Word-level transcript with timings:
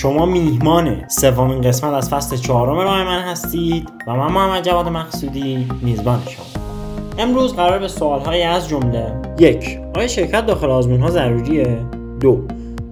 شما 0.00 0.26
میهمان 0.26 1.08
سومین 1.08 1.60
قسمت 1.60 1.92
از 1.92 2.10
فصل 2.10 2.36
چهارم 2.36 2.78
راه 2.78 3.04
من 3.04 3.20
هستید 3.20 3.88
و 4.06 4.16
من 4.16 4.32
محمد 4.32 4.64
جواد 4.64 4.88
مقصودی 4.88 5.68
میزبان 5.82 6.22
شما. 6.28 6.44
امروز 7.18 7.54
قرار 7.54 7.78
به 7.78 7.88
سوالهایی 7.88 8.42
از 8.42 8.68
جمله 8.68 9.12
یک 9.38 9.78
آیا 9.94 10.06
شرکت 10.06 10.46
داخل 10.46 10.70
آزمون 10.70 11.00
ها 11.00 11.10
ضروریه؟ 11.10 11.78
دو 12.20 12.40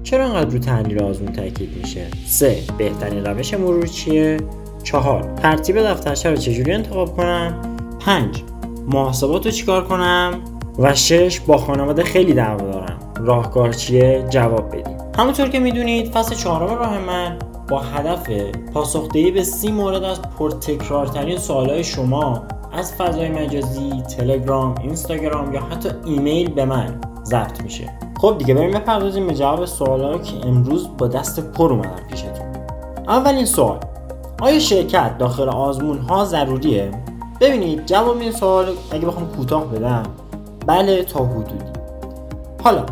چرا 0.03 0.24
انقدر 0.24 0.50
رو 0.50 0.59
تحلیل 0.59 1.02
آزمون 1.02 1.32
تاکید 1.32 1.70
میشه؟ 1.82 2.06
سه 2.27 2.59
بهترین 2.79 3.25
روش 3.25 3.54
مرور 3.54 3.86
چیه؟ 3.86 4.36
چهار 4.82 5.23
ترتیب 5.43 5.82
دفترچه 5.82 6.30
رو 6.30 6.36
چجوری 6.36 6.73
انتخاب 6.73 7.16
کنم؟ 7.16 7.62
پنج 8.00 8.43
محاسبات 8.86 9.46
رو 9.46 9.52
چیکار 9.52 9.84
کنم؟ 9.84 10.41
و 10.79 10.95
شش 10.95 11.41
با 11.41 11.59
خانواده 11.59 12.02
خیلی 12.02 12.32
دعوا 12.32 12.70
دارم. 12.70 12.98
راهکار 13.16 13.73
چیه؟ 13.73 14.25
جواب 14.30 14.68
بدید. 14.68 14.95
همونطور 15.17 15.48
که 15.48 15.59
می‌دونید 15.59 16.12
فصل 16.12 16.35
چهارم 16.35 16.79
راه 16.79 16.98
من 16.98 17.38
با 17.69 17.80
هدف 17.80 18.30
پاسخدهی 18.74 19.30
به 19.30 19.45
سی 19.45 19.73
مورد 19.73 20.05
از 20.05 20.23
پرتکرارترین 20.23 21.38
سوالهای 21.38 21.84
شما 21.84 22.43
از 22.73 22.95
فضای 22.95 23.29
مجازی، 23.29 24.02
تلگرام، 24.02 24.74
اینستاگرام 24.83 25.55
یا 25.55 25.60
حتی 25.60 25.88
ایمیل 26.05 26.51
به 26.51 26.65
من 26.65 27.01
ضبط 27.24 27.62
میشه. 27.62 27.93
خب 28.21 28.38
دیگه 28.38 28.55
بریم 28.55 28.71
بپردازیم 28.71 29.27
به 29.27 29.34
جواب 29.34 29.65
سوالا 29.65 30.19
که 30.19 30.47
امروز 30.47 30.88
با 30.98 31.07
دست 31.07 31.52
پر 31.52 31.73
اومدن 31.73 32.02
پیشتون. 32.10 32.46
اولین 33.09 33.45
سوال 33.45 33.79
آیا 34.41 34.59
شرکت 34.59 35.19
داخل 35.19 35.48
آزمون 35.48 35.98
ها 35.98 36.24
ضروریه؟ 36.24 36.91
ببینید 37.41 37.87
جواب 37.87 38.19
این 38.19 38.33
سوال 38.33 38.66
اگه 38.91 39.07
بخوام 39.07 39.29
کوتاه 39.29 39.66
بدم 39.66 40.02
بله 40.66 41.02
تا 41.02 41.24
حدودی. 41.24 41.65
حالا 42.65 42.87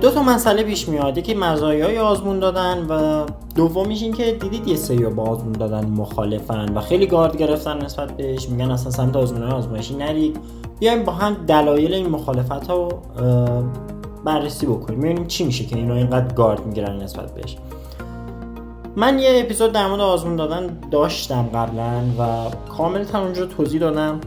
دو 0.00 0.10
تا 0.10 0.22
مسئله 0.22 0.62
پیش 0.62 0.88
میاد. 0.88 1.22
که 1.22 1.34
مزایای 1.34 1.98
آزمون 1.98 2.38
دادن 2.38 2.86
و 2.88 3.24
دومیش 3.54 4.02
این 4.02 4.12
که 4.12 4.32
دیدید 4.32 4.68
یه 4.68 4.76
سری 4.76 4.98
با 4.98 5.22
آزمون 5.22 5.52
دادن 5.52 5.86
مخالفن 5.86 6.74
و 6.74 6.80
خیلی 6.80 7.06
گارد 7.06 7.36
گرفتن 7.36 7.84
نسبت 7.84 8.16
بهش. 8.16 8.48
میگن 8.48 8.70
اصلا 8.70 8.90
سمت 8.90 9.16
آزمون 9.16 9.42
آزمایشی 9.42 9.94
نرید. 9.94 10.38
بیایم 10.78 11.04
با 11.04 11.12
هم 11.12 11.34
دلایل 11.46 11.94
این 11.94 12.08
مخالفت 12.08 12.70
رو 12.70 12.88
بررسی 14.24 14.66
بکنیم. 14.66 15.00
ببینیم 15.00 15.26
چی 15.26 15.44
میشه 15.44 15.64
که 15.64 15.76
اینا 15.76 15.94
اینقدر 15.94 16.34
گارد 16.34 16.66
می‌گیرن 16.66 16.96
نسبت 16.96 17.34
بهش. 17.34 17.56
من 18.96 19.18
یه 19.18 19.40
اپیزود 19.44 19.72
در 19.72 19.88
مورد 19.88 20.00
آزمون 20.00 20.36
دادن 20.36 20.78
داشتم 20.90 21.42
قبلا 21.54 22.02
و 22.18 22.50
کامل 22.76 23.04
اونجا 23.14 23.46
توضیح 23.46 23.80
دادم. 23.80 24.20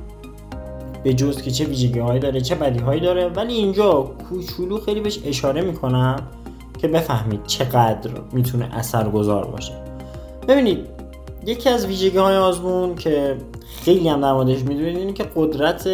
به 1.03 1.13
جز 1.13 1.41
که 1.41 1.51
چه 1.51 1.65
ویژگی 1.65 1.99
هایی 1.99 2.19
داره 2.19 2.41
چه 2.41 2.55
بدی 2.55 2.79
هایی 2.79 3.01
داره. 3.01 3.27
ولی 3.27 3.53
اینجا 3.53 4.11
کوچولو 4.29 4.79
خیلی 4.79 4.99
بهش 4.99 5.19
اشاره 5.25 5.61
می‌کنم 5.61 6.15
که 6.77 6.87
بفهمید 6.87 7.43
چقدر 7.45 8.11
می‌تونه 8.31 8.69
اثرگذار 8.73 9.45
باشه. 9.45 9.73
ببینید 10.47 10.79
یکی 11.45 11.69
از 11.69 11.85
ویژگی 11.85 12.17
های 12.17 12.35
آزمون 12.35 12.95
که 12.95 13.37
خیلی 13.83 14.09
هم 14.09 14.21
در 14.21 14.33
موردش 14.33 14.61
می‌دونید 14.61 14.97
اینه 14.97 15.13
که 15.13 15.25
قدرت 15.35 15.89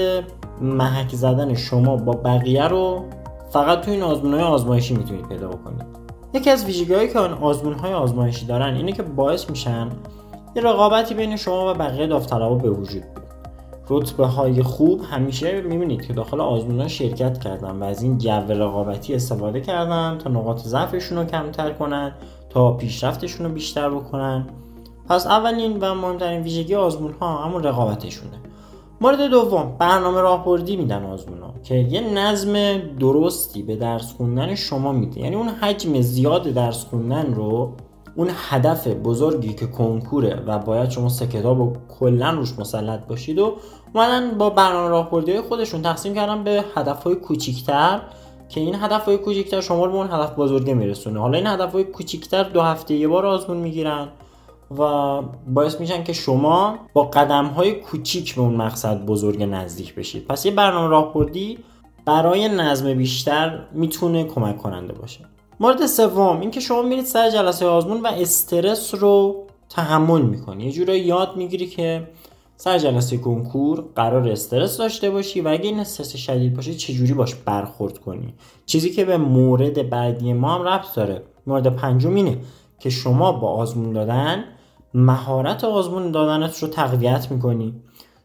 محک 0.61 1.15
زدن 1.15 1.53
شما 1.53 1.95
با 1.95 2.11
بقیه 2.11 2.67
رو 2.67 3.05
فقط 3.49 3.81
تو 3.81 3.91
این 3.91 4.03
آزمون 4.03 4.33
های 4.33 4.43
آزمایشی 4.43 4.95
می‌تونید 4.95 5.27
پیدا 5.27 5.47
بکنید. 5.47 5.85
یکی 6.33 6.49
از 6.49 6.65
ویژگی 6.65 6.93
هایی 6.93 7.07
که 7.07 7.19
آن 7.19 7.33
آزمون 7.33 7.73
های 7.73 7.93
آزمایشی 7.93 8.45
دارن 8.45 8.75
اینه 8.75 8.91
که 8.91 9.03
باعث 9.03 9.49
میشن 9.49 9.89
یه 10.55 10.61
رقابتی 10.61 11.13
بین 11.13 11.35
شما 11.35 11.71
و 11.71 11.77
بقیه 11.77 12.07
داوطلبا 12.07 12.55
به 12.55 12.69
وجود 12.69 13.03
رتبه 13.89 14.25
های 14.25 14.63
خوب 14.63 15.01
همیشه 15.11 15.61
می‌بینید 15.61 16.05
که 16.05 16.13
داخل 16.13 16.41
آزمون 16.41 16.87
شرکت 16.87 17.39
کردن 17.39 17.71
و 17.71 17.83
از 17.83 18.03
این 18.03 18.17
جو 18.17 18.29
رقابتی 18.29 19.15
استفاده 19.15 19.61
کردن 19.61 20.17
تا 20.17 20.29
نقاط 20.29 20.59
ضعفشون 20.59 21.17
رو 21.17 21.23
کمتر 21.23 21.71
کنن 21.71 22.11
تا 22.49 22.73
پیشرفتشون 22.73 23.45
رو 23.45 23.51
بیشتر 23.51 23.89
بکنن. 23.89 24.47
پس 25.09 25.27
اولین 25.27 25.77
و 25.81 25.95
مهمترین 25.95 26.41
ویژگی 26.41 26.75
آزمون 26.75 27.13
ها 27.21 27.37
همون 27.37 27.63
رقابتشونه. 27.63 28.31
مورد 29.01 29.21
دوم 29.21 29.75
برنامه 29.79 30.21
راهبردی 30.21 30.75
میدن 30.75 31.03
آزمون 31.03 31.41
ها 31.41 31.53
که 31.63 31.75
یه 31.75 32.13
نظم 32.13 32.77
درستی 32.99 33.63
به 33.63 33.75
درس 33.75 34.13
خوندن 34.13 34.55
شما 34.55 34.91
میده. 34.91 35.21
یعنی 35.21 35.35
اون 35.35 35.47
حجم 35.47 36.01
زیاد 36.01 36.43
درس 36.43 36.85
خوندن 36.85 37.33
رو 37.33 37.73
اون 38.15 38.29
هدف 38.49 38.87
بزرگی 38.87 39.53
که 39.53 39.67
کنکوره 39.67 40.43
و 40.47 40.59
باید 40.59 40.89
شما 40.89 41.09
سه 41.09 41.27
کتاب 41.27 41.59
و 41.59 41.73
کلا 41.99 42.29
روش 42.29 42.59
مسلط 42.59 43.07
باشید 43.07 43.39
و 43.39 43.57
اومدن 43.93 44.37
با 44.37 44.49
برنامه 44.49 44.89
راهبردی 44.89 45.41
خودشون 45.41 45.81
تقسیم 45.81 46.15
کردن 46.15 46.43
به 46.43 46.63
هدفهای 46.75 47.15
کوچیکتر 47.15 48.01
که 48.49 48.59
این 48.59 48.75
هدفهای 48.75 49.17
کوچیکتر 49.17 49.61
شما 49.61 49.85
رو 49.85 49.91
به 49.91 49.97
اون 49.97 50.07
هدف 50.07 50.35
بزرگه 50.35 50.73
میرسونه. 50.73 51.19
حالا 51.19 51.37
این 51.37 51.47
هدفهای 51.47 51.83
کوچیکتر 51.83 52.43
دو 52.43 52.61
هفته 52.61 52.93
یه 52.93 53.07
بار 53.07 53.25
آزمون 53.25 53.57
می‌گیرن 53.57 54.07
و 54.79 54.83
باعث 55.47 55.79
میشن 55.79 56.03
که 56.03 56.13
شما 56.13 56.75
با 56.93 57.03
قدم 57.03 57.45
های 57.45 57.71
کوچیک 57.71 58.35
به 58.35 58.41
اون 58.41 58.55
مقصد 58.55 59.05
بزرگ 59.05 59.43
نزدیک 59.43 59.95
بشید. 59.95 60.27
پس 60.27 60.45
یه 60.45 60.51
برنامه 60.51 60.89
راهبردی 60.89 61.57
برای 62.05 62.47
نظم 62.47 62.93
بیشتر 62.93 63.59
می‌تونه 63.71 64.23
کمک 64.23 64.57
کننده 64.57 64.93
باشه. 64.93 65.25
مورد 65.61 65.85
سوم 65.85 66.39
اینکه 66.39 66.59
شما 66.59 66.81
میرید 66.81 67.05
سر 67.05 67.29
جلسه 67.29 67.65
آزمون 67.65 68.01
و 68.01 68.07
استرس 68.07 68.95
رو 68.95 69.43
تحمل 69.69 70.21
می‌کنی. 70.21 70.63
یه 70.63 70.71
جورایی 70.71 71.01
یاد 71.01 71.35
می‌گیری 71.35 71.67
که 71.67 72.07
سر 72.57 72.77
جلسه 72.77 73.17
کنکور 73.17 73.85
قرار 73.95 74.29
استرس 74.29 74.77
داشته 74.77 75.09
باشی 75.09 75.41
و 75.41 75.47
اگه 75.47 75.63
این 75.63 75.79
استرس 75.79 76.15
شدید 76.15 76.55
باشه 76.55 76.73
چجوری 76.73 77.13
باش 77.13 77.35
برخورد 77.35 77.97
کنی؟ 77.97 78.33
چیزی 78.65 78.89
که 78.89 79.05
به 79.05 79.17
مورد 79.17 79.89
بعدی 79.89 80.33
ما 80.33 80.55
هم 80.55 80.63
ربط 80.67 80.95
داره. 80.95 81.23
مورد 81.47 81.75
پنجم 81.75 82.15
اینه 82.15 82.37
که 82.79 82.89
شما 82.89 83.31
با 83.31 83.47
آزمون 83.47 83.93
دادن 83.93 84.43
مهارت 84.93 85.63
آزمون 85.63 86.11
دادنت 86.11 86.63
رو 86.63 86.67
تقویت 86.67 87.31
می‌کنی. 87.31 87.73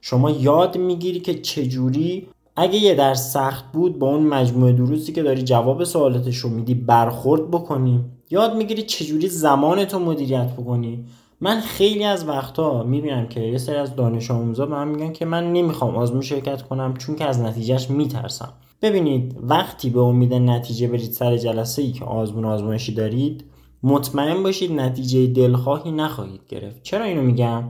شما 0.01 0.31
یاد 0.31 0.79
می‌گیری 0.79 1.21
که 1.21 1.35
چجوری 1.35 2.29
اگه 2.57 2.79
یه 2.79 2.95
درس 2.95 3.33
سخت 3.33 3.73
بود 3.73 3.99
با 3.99 4.09
اون 4.15 4.23
مجموعه 4.27 4.73
دروسی 4.73 5.13
که 5.13 5.23
داری 5.23 5.43
جواب 5.43 5.85
سوالاتش 5.85 6.37
رو 6.37 6.51
میدی 6.51 6.75
برخورد 6.75 7.51
بکنی. 7.51 8.05
یاد 8.31 8.57
می‌گیری 8.57 8.83
چجوری 8.83 9.29
زمانتو 9.29 9.99
مدیریت 9.99 10.53
بکنی. 10.53 11.05
من 11.41 11.61
خیلی 11.61 12.05
از 12.05 12.29
وقتا 12.29 12.83
می‌بینم 12.83 13.27
که 13.27 13.41
یه 13.41 13.59
سری 13.59 13.77
از 13.77 13.97
دانش 13.97 14.31
آموزا 14.31 14.67
به 14.67 14.73
من 14.73 14.89
میگن 14.89 15.13
که 15.13 15.25
من 15.25 15.53
نمی‌خوام 15.53 15.97
آزمون 15.97 16.21
شرکت 16.21 16.63
کنم 16.63 16.95
چون 16.97 17.17
که 17.17 17.25
از 17.25 17.41
نتیجهش 17.41 17.91
میترسم. 17.91 18.53
ببینید 18.83 19.37
وقتی 19.43 19.91
به 19.91 20.01
امید 20.01 20.35
نتیجه 20.35 20.89
برید 20.89 21.13
سر 21.13 21.37
جلسه 21.37 21.83
ای 21.83 21.93
که 21.93 22.05
آزمون 22.05 22.45
آزمایشی 22.45 22.95
دارید 22.95 23.45
مطمئن 23.83 24.43
باشید 24.43 24.73
نتیجه 24.73 25.27
دلخواهی 25.27 25.93
نخواهید 25.93 26.41
گرفت. 26.49 26.83
چرا 26.83 27.05
اینو 27.05 27.23
میگم؟ 27.23 27.65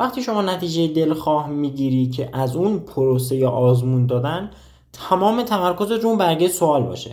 وقتی 0.00 0.22
شما 0.22 0.42
نتیجه 0.42 0.88
دلخواه 0.88 1.48
می‌گیری 1.48 2.06
که 2.06 2.28
از 2.32 2.56
اون 2.56 2.78
پروسه 2.78 3.36
یا 3.36 3.50
آزمون 3.50 4.06
دادن 4.06 4.50
تمام 4.92 5.42
تمرکز 5.42 5.90
رو 5.90 6.16
برگه 6.16 6.48
سوال 6.48 6.82
باشه. 6.82 7.10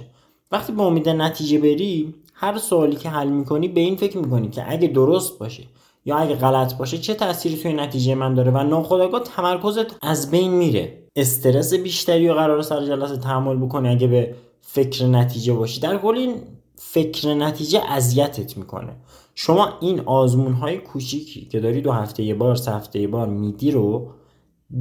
وقتی 0.52 0.74
به 0.74 0.82
امید 0.82 1.10
نتیجه 1.10 1.60
بری 1.60 2.14
هر 2.34 2.58
سوالی 2.58 2.96
که 2.96 3.10
حل 3.10 3.28
می‌کنی 3.28 3.68
به 3.68 3.82
این 3.82 3.96
فکر 3.96 4.18
می‌کنی 4.18 4.50
که 4.50 4.72
اگه 4.72 4.88
درست 4.88 5.40
باشه 5.40 5.64
یا 6.06 6.18
اگه 6.18 6.36
غلط 6.36 6.78
باشه 6.78 6.98
چه 6.98 7.14
تأثیری 7.14 7.58
توی 7.58 7.74
نتیجه 7.74 8.16
من 8.16 8.34
داره؟ 8.34 8.52
و 8.52 8.58
ناخودآگاه 8.58 9.24
تمرکزت 9.24 9.96
از 10.02 10.32
بین 10.32 10.52
میره. 10.52 10.98
استرس 11.16 11.74
بیشتری 11.74 12.30
و 12.30 12.34
قرار 12.34 12.62
سر 12.62 12.86
جلسه 12.86 13.18
تحمل 13.18 13.58
بکنی 13.58 13.90
اگه 13.90 14.08
به 14.08 14.36
فکر 14.62 15.06
نتیجه 15.06 15.54
باشی. 15.54 15.80
در 15.80 15.98
کل 15.98 16.18
این 16.18 16.36
فکر 16.76 17.34
نتیجه 17.34 17.82
اذیتت 17.90 18.58
می‌کنه. 18.58 18.96
شما 19.40 19.70
این 19.80 20.00
آزمون 20.00 20.54
های 20.54 20.78
کوچیکی 20.78 21.46
که 21.46 21.60
داری 21.60 21.82
دو 21.82 21.92
هفته 21.92 22.24
یه 22.24 22.36
بار 22.36 22.56
سه 22.56 22.72
هفته 22.72 23.00
یه 23.00 23.08
بار 23.08 23.28
میدی 23.28 23.72
رو 23.72 24.12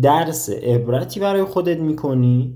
درس 0.02 0.50
عبرتی 0.50 1.20
برای 1.20 1.44
خودت 1.44 1.78
می‌کنی 1.78 2.54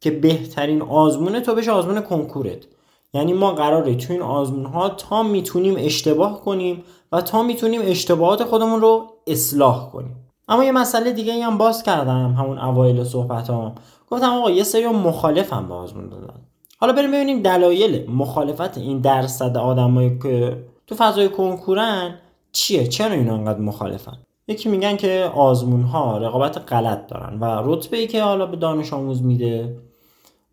که 0.00 0.10
بهترین 0.10 0.82
آزمون 0.82 1.40
تو 1.40 1.54
بشه 1.54 1.70
آزمون 1.70 2.00
کنکورت. 2.00 2.66
یعنی 3.14 3.32
ما 3.32 3.52
قراره 3.52 3.94
تو 3.94 4.12
این 4.12 4.22
آزمون 4.22 4.66
ها 4.66 4.88
تا 4.88 5.22
می‌تونیم 5.22 5.74
اشتباه 5.78 6.40
کنیم 6.40 6.82
و 7.12 7.20
تا 7.20 7.42
می‌تونیم 7.42 7.80
اشتباهات 7.84 8.44
خودمون 8.44 8.80
رو 8.80 9.04
اصلاح 9.26 9.90
کنیم. 9.90 10.16
اما 10.48 10.64
یه 10.64 10.72
مسئله 10.72 11.12
دیگه 11.12 11.44
هم 11.44 11.58
باز 11.58 11.82
کردم 11.82 12.34
همون 12.38 12.58
اوایل 12.58 13.04
صحبت 13.04 13.50
هم. 13.50 13.74
گفتم 14.10 14.30
آقا 14.30 14.50
یه 14.50 14.62
سری 14.62 14.86
مخالفم 14.86 15.68
با 15.68 15.76
آزمون 15.76 16.08
دادن. 16.08 16.40
حالا 16.78 16.92
بریم 16.92 17.10
ببینیم 17.12 17.42
دلایل 17.42 18.10
مخالفت 18.10 18.78
این 18.78 19.00
درصد 19.00 19.56
آدمایی 19.56 20.18
که 20.22 20.64
تو 20.86 20.94
فضای 20.94 21.28
کنکورن؟ 21.28 22.18
چیه؟ 22.52 22.86
چرا 22.86 23.12
اینا 23.12 23.34
انقدر 23.34 23.60
مخالفن؟ 23.60 24.18
یکی 24.48 24.68
میگن 24.68 24.96
که 24.96 25.30
آزمون 25.34 25.82
ها 25.82 26.18
رقابت 26.18 26.72
غلط 26.72 27.06
دارن 27.06 27.38
و 27.38 27.62
رتبه 27.64 27.96
ای 27.96 28.06
که 28.06 28.22
حالا 28.22 28.46
به 28.46 28.56
دانش 28.56 28.92
آموز 28.92 29.22
میده 29.22 29.76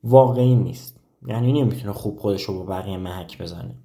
واقعی 0.03 0.55
نیست. 0.55 0.97
یعنی 1.27 1.61
نمی‌تونه 1.61 1.93
خوب 1.93 2.19
خودش 2.19 2.43
رو 2.43 2.63
با 2.63 2.75
بقیه 2.75 2.97
محک 2.97 3.41
بزنه. 3.41 3.75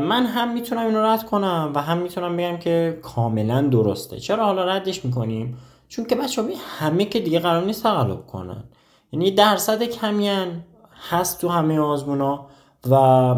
من 0.00 0.26
هم 0.26 0.54
می‌تونم 0.54 0.86
اینو 0.86 1.02
رد 1.02 1.26
کنم 1.26 1.72
و 1.74 1.82
هم 1.82 1.98
می‌تونم 1.98 2.36
بگم 2.36 2.56
که 2.56 2.98
کاملا 3.02 3.62
درسته. 3.62 4.16
چرا 4.16 4.44
حالا 4.44 4.64
ردش 4.64 5.04
می‌کنیم؟ 5.04 5.58
چون 5.88 6.04
که 6.04 6.14
بچه 6.14 6.42
همه 6.78 7.04
که 7.04 7.20
دیگه 7.20 7.38
قرار 7.38 7.64
نیست 7.64 7.82
تقلب 7.82 8.26
کنن. 8.26 8.64
یعنی 9.12 9.30
درصد 9.30 9.82
کمیان 9.82 10.64
هست 11.10 11.40
تو 11.40 11.48
همه 11.48 11.78
آزمونا 11.78 12.46
و 12.90 13.34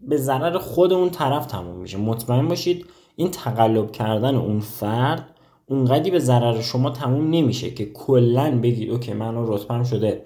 به 0.00 0.16
ضرر 0.16 0.58
خود 0.58 0.92
اون 0.92 1.10
طرف 1.10 1.46
تموم 1.46 1.76
میشه. 1.76 1.98
مطمئن 1.98 2.48
باشید 2.48 2.86
این 3.16 3.30
تقلب 3.30 3.92
کردن 3.92 4.34
اون 4.34 4.60
فرد 4.60 5.34
اونقدی 5.66 6.10
به 6.10 6.18
ضرر 6.18 6.60
شما 6.60 6.90
تموم 6.90 7.30
نمیشه 7.30 7.70
که 7.70 7.86
کلا 7.92 8.60
بگید 8.60 8.90
اوکی 8.90 9.12
من 9.12 9.34
رتبم 9.36 9.84
شده 9.84 10.22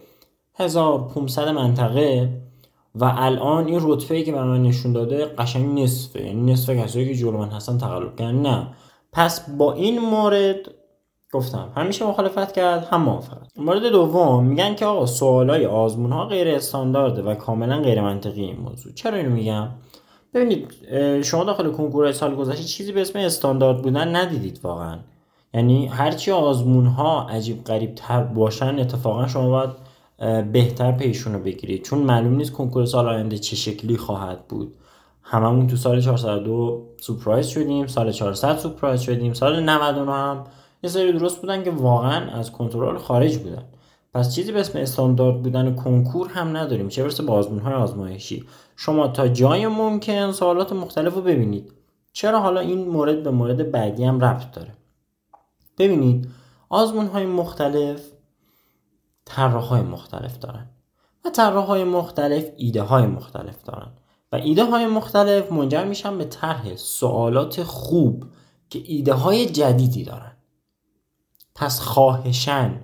1500 0.55 1.49
منطقه 1.49 2.29
و 2.95 3.15
الان 3.17 3.67
این 3.67 3.81
رتبه 3.83 4.15
ای 4.15 4.25
که 4.25 4.33
به 4.33 4.45
من 4.45 4.63
نشون 4.63 4.93
داده 4.93 5.27
قشنگ 5.27 5.81
نصفه. 5.81 6.27
یعنی 6.27 6.53
نصف 6.53 6.71
کسایی 6.71 7.09
که 7.09 7.15
جلو 7.15 7.39
من 7.39 7.49
هستن 7.49 7.79
تقلب 7.79 8.17
کردن. 8.17 8.35
نه. 8.35 8.67
پس 9.13 9.51
با 9.51 9.73
این 9.73 9.99
مورد 9.99 10.57
گفتم. 11.33 11.73
همیشه 11.77 12.07
مخالفت 12.07 12.53
کرد 12.53 12.85
هم 12.85 13.03
موافقت 13.03 13.59
مورد 13.59 13.83
دوم 13.83 14.45
میگن 14.45 14.75
که 14.75 14.87
آقا 14.87 15.07
سوالای 15.07 15.67
آزمون 15.67 16.13
ها 16.13 16.27
غیر 16.27 16.49
استاندارده 16.49 17.23
و 17.23 17.35
کاملا 17.35 17.81
غیر 17.81 18.01
منطقی 18.01 18.43
این 18.43 18.57
موضوع. 18.61 18.93
چرا 18.93 19.17
اینو 19.17 19.31
میگم؟ 19.31 19.69
ببینید 20.35 20.75
شما 21.23 21.45
داخل 21.45 21.71
کنکور 21.71 22.13
سال 22.13 22.35
گذشته 22.35 22.65
چیزی 22.65 22.93
به 22.93 23.01
اسم 23.01 23.19
استاندارد 23.19 23.83
بودن 23.83 24.17
ندیدید 24.17 24.61
واقعا. 24.63 24.99
یعنی 25.55 25.87
هرچی 25.87 26.31
آزمون 26.31 26.87
ها 26.87 27.27
عجیب 27.29 27.65
غریب 27.65 27.95
تر 27.95 28.23
باشن 28.23 28.79
اتفاقا 28.79 29.27
شما 29.27 29.49
باید 29.49 29.71
بهتر 30.53 30.93
پیشون 30.93 31.43
بگیرید. 31.43 31.83
چون 31.83 31.99
معلوم 31.99 32.37
نیست 32.37 32.53
کنکور 32.53 32.85
سال 32.85 33.09
آینده 33.09 33.39
چه 33.39 33.57
شکلی 33.57 33.97
خواهد 33.97 34.49
بود. 34.49 34.75
هممون 35.23 35.67
تو 35.67 35.77
سال 35.77 36.01
402 36.01 36.87
سورپرایز 37.01 37.47
شدیم 37.47 37.87
سال 37.87 38.13
400 38.13 38.59
سورپرایز 38.59 39.01
شدیم 39.01 39.33
سال 39.33 39.63
99 39.63 40.13
هم 40.13 40.45
یه 40.83 40.91
سری 40.91 41.13
درست 41.13 41.41
بودن 41.41 41.65
که 41.65 41.71
واقعا 41.71 42.31
از 42.31 42.53
کنترل 42.53 42.99
خارج 42.99 43.39
بودن. 43.39 43.65
پس 44.15 44.35
چیزی 44.35 44.53
به 44.53 44.61
اسم 44.61 44.79
استاندارد 44.79 45.43
بودن 45.43 45.75
کنکور 45.75 46.29
هم 46.29 46.57
نداریم. 46.57 46.89
چه 46.89 47.03
برسه 47.03 47.23
به 47.23 47.33
آزمون 47.33 47.59
های 47.59 47.75
آزمایشی. 47.75 48.45
شما 48.77 49.09
تا 49.09 49.29
جای 49.29 49.67
ممکن 49.67 50.33
سوالات 50.33 50.73
مختلف 50.73 51.15
رو 51.15 51.21
ببینید. 51.21 51.73
چرا 52.13 52.41
حالا 52.41 52.61
این 52.61 52.89
مورد 52.89 53.23
به 53.23 53.31
مورد 53.31 53.71
بعدی 53.71 54.05
هم 54.05 54.21
ربط 54.21 54.51
داره؟ 54.51 54.73
ببینید 55.79 56.29
آزمون 56.69 57.07
های 57.07 57.27
مختلف 57.27 58.01
طراح 59.25 59.65
های 59.65 59.83
مختلف 59.83 60.39
دارن 60.39 60.67
و 61.25 61.31
طراح 61.31 61.65
های 61.65 61.85
مختلف 61.85 62.45
ایده 62.57 62.83
های 62.83 63.07
مختلف 63.07 63.63
دارن 63.63 63.89
و 64.33 64.37
ایده 64.37 64.65
های 64.65 64.87
مختلف 64.87 65.53
منجر 65.53 65.85
میشن 65.85 66.19
به 66.19 66.25
طرح 66.25 66.77
سوالات 66.77 67.63
خوب 67.63 68.25
که 68.71 68.83
ایده 68.85 69.13
های 69.13 69.47
جدیدی 69.47 70.05
دارن. 70.05 70.32
پس 71.55 71.81
خواهشن 71.81 72.81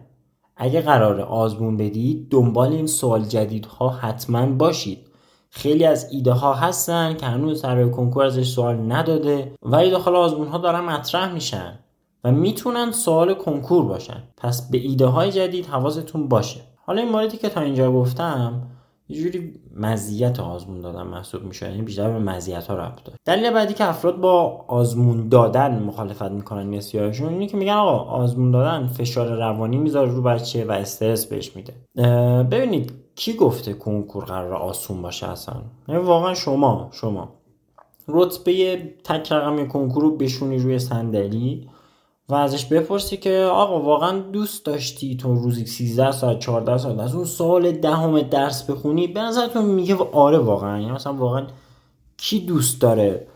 اگه 0.57 0.81
قرار 0.81 1.21
آزمون 1.21 1.77
بدید 1.77 2.29
دنبال 2.31 2.73
این 2.73 2.87
سوال 2.87 3.25
جدیدها 3.25 3.89
حتما 3.89 4.47
باشید. 4.47 5.09
خیلی 5.51 5.85
از 5.85 6.13
ایده 6.13 6.33
ها 6.33 6.55
هستن 6.55 7.17
که 7.17 7.27
هنوز 7.27 7.61
سر 7.61 7.89
کنکور 7.89 8.25
ازش 8.25 8.49
سوال 8.49 8.93
نداده 8.93 9.55
ولی 9.63 9.91
داخل 9.91 10.17
آزمون 10.17 10.49
ها 10.49 10.59
دارن 10.59 10.81
مطرح 10.81 11.33
میشن 11.33 11.79
و 12.25 12.33
می‌تونن 12.33 12.91
سوال 12.93 13.35
کنکور 13.35 13.85
باشن. 13.85 14.23
پس 14.37 14.71
به 14.71 14.79
ایده 14.79 15.07
های 15.07 15.33
جدید 15.33 15.67
حواستون 15.67 16.29
باشه. 16.29 16.61
حالا 16.77 17.03
این 17.03 17.11
موردی 17.11 17.37
که 17.37 17.49
تا 17.49 17.61
اینجا 17.61 17.93
گفتم 17.93 18.63
یه 19.09 19.23
جوری 19.23 19.53
مزیت 19.77 20.41
آزمون 20.41 20.81
دادن 20.81 21.03
محسوب 21.03 21.43
میشه 21.43 21.71
یعنی 21.71 21.83
بیشتر 21.83 22.11
به 22.11 22.19
مزیت 22.19 22.67
ها 22.67 22.77
ربط 22.77 23.05
داره 23.05 23.19
دلیل 23.25 23.51
بعدی 23.51 23.75
که 23.75 23.85
افراد 23.85 24.21
با 24.21 24.65
آزمون 24.69 25.29
دادن 25.29 25.83
مخالفت 25.83 26.31
می‌کنن 26.31 26.71
نسیارشون 26.71 27.29
اینه 27.29 27.47
که 27.47 27.57
میگن 27.57 27.73
آقا 27.73 28.11
آزمون 28.11 28.51
دادن 28.51 28.87
فشار 28.87 29.37
روانی 29.37 29.77
می‌ذاره 29.77 30.11
رو 30.11 30.23
بچه 30.23 30.65
و 30.65 30.71
استرس 30.71 31.27
بهش 31.27 31.53
میده. 31.57 31.73
ببینید 32.43 32.93
کی 33.15 33.33
گفته 33.33 33.73
کنکور 33.73 34.25
قرار 34.25 34.55
آسون 34.55 35.03
باشه 35.03 35.31
اصلا؟ 35.31 35.55
یعنی 35.89 36.01
واقعا 36.01 36.35
شما 36.35 36.89
شما. 36.93 37.29
رتبه 38.09 38.77
تک 39.05 39.33
رقمی 39.33 39.69
کنکور 39.69 40.03
رو 40.03 40.17
بشونی 40.17 40.59
روی 40.59 40.79
صندلی 40.79 41.69
و 42.29 42.35
ازش 42.35 42.65
بپرسی 42.65 43.17
که 43.17 43.39
آقا 43.53 43.83
واقعا 43.83 44.19
دوست 44.19 44.65
داشتی 44.65 45.17
تو 45.17 45.35
روزی 45.35 45.67
13 45.67 46.13
ساعت 46.13 46.39
14 46.39 46.79
ساعت 46.79 46.99
از 46.99 47.15
اون 47.15 47.25
سال 47.25 47.73
دهم 47.73 48.23
درس 48.23 48.71
بخونی؟ 48.71 49.07
به 49.07 49.21
نظرتون 49.21 49.65
میگه 49.65 49.97
آره 50.13 50.39
واقعا. 50.39 50.81
یعنی 50.81 50.93
مثلا 50.93 51.13
واقعا 51.13 51.47
کی 52.17 52.41
دوست 52.41 52.81
داره 52.81 53.27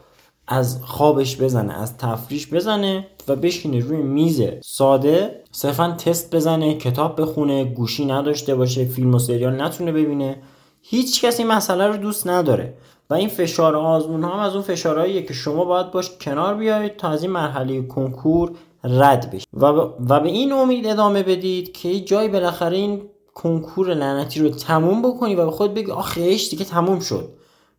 از 0.48 0.80
خوابش 0.82 1.36
بزنه 1.36 1.80
از 1.80 1.96
تفریش 1.96 2.54
بزنه 2.54 3.06
و 3.28 3.36
بشینه 3.36 3.78
روی 3.78 4.02
میز 4.02 4.42
ساده 4.62 5.42
صرفا 5.52 5.90
تست 5.90 6.34
بزنه 6.34 6.74
کتاب 6.74 7.20
بخونه 7.20 7.64
گوشی 7.64 8.04
نداشته 8.04 8.54
باشه 8.54 8.84
فیلم 8.84 9.14
و 9.14 9.18
سریال 9.18 9.62
نتونه 9.62 9.92
ببینه؟ 9.92 10.42
هیچ 10.82 11.24
کسی 11.24 11.44
مسئله 11.44 11.86
رو 11.86 11.96
دوست 11.96 12.26
نداره. 12.26 12.74
و 13.12 13.14
این 13.14 13.28
فشار 13.28 13.76
آزمون 13.76 14.24
هم 14.24 14.38
از 14.38 14.52
اون 14.52 14.62
فشارهاییه 14.62 15.22
که 15.22 15.34
شما 15.34 15.64
باید 15.64 15.90
باش 15.90 16.10
کنار 16.20 16.54
بیایید 16.54 16.96
تا 16.96 17.08
از 17.08 17.22
این 17.22 17.32
مرحله 17.32 17.82
کنکور 17.82 18.52
رد 18.84 19.30
بشه 19.30 19.46
و, 19.52 19.66
و 20.08 20.20
به 20.20 20.28
این 20.28 20.52
امید 20.52 20.86
ادامه 20.86 21.22
بدید 21.22 21.72
که 21.72 22.00
جای 22.00 22.28
بالاخره 22.28 22.76
این 22.76 23.02
کنکور 23.34 23.94
لعنتی 23.94 24.40
رو 24.40 24.48
تموم 24.48 25.02
بکنی 25.02 25.34
و 25.34 25.44
به 25.44 25.50
خود 25.50 25.74
بگی 25.74 25.90
آخه 25.90 26.36
دیگه 26.36 26.64
تموم 26.64 27.00
شد. 27.00 27.28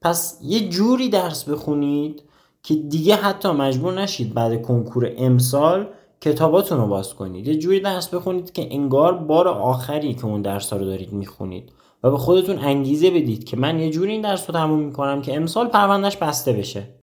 پس 0.02 0.40
یه 0.42 0.70
جوری 0.70 1.10
درس 1.10 1.50
بخونید 1.50 2.24
که 2.64 2.76
دیگه 2.76 3.16
حتی 3.16 3.52
مجبور 3.52 4.02
نشید 4.02 4.34
بعد 4.34 4.62
کنکور 4.62 5.12
امسال 5.18 5.88
کتاباتون 6.22 6.78
رو 6.78 6.88
باز 6.88 7.14
کنید. 7.14 7.48
یه 7.48 7.56
جوری 7.56 7.80
درس 7.80 8.08
بخونید 8.08 8.52
که 8.52 8.68
انگار 8.72 9.14
بار 9.14 9.48
آخری 9.48 10.14
که 10.14 10.26
اون 10.26 10.42
درس 10.42 10.74
رو 10.74 10.86
دارید 10.86 11.14
می‌خونید. 11.14 11.72
و 12.04 12.12
به 12.12 12.18
خودتون 12.18 12.60
انگیزه 12.60 13.10
بدید 13.10 13.44
که 13.44 13.58
من 13.58 13.80
یه 13.80 13.90
جوری 13.90 14.12
این 14.12 14.22
درس 14.22 14.50
رو 14.50 14.54
تموم 14.54 14.80
می‌کنم 14.80 15.22
که 15.22 15.36
امسال 15.36 15.68
پروندهش 15.68 16.18
بسته 16.18 16.54
بشه. 16.54 17.00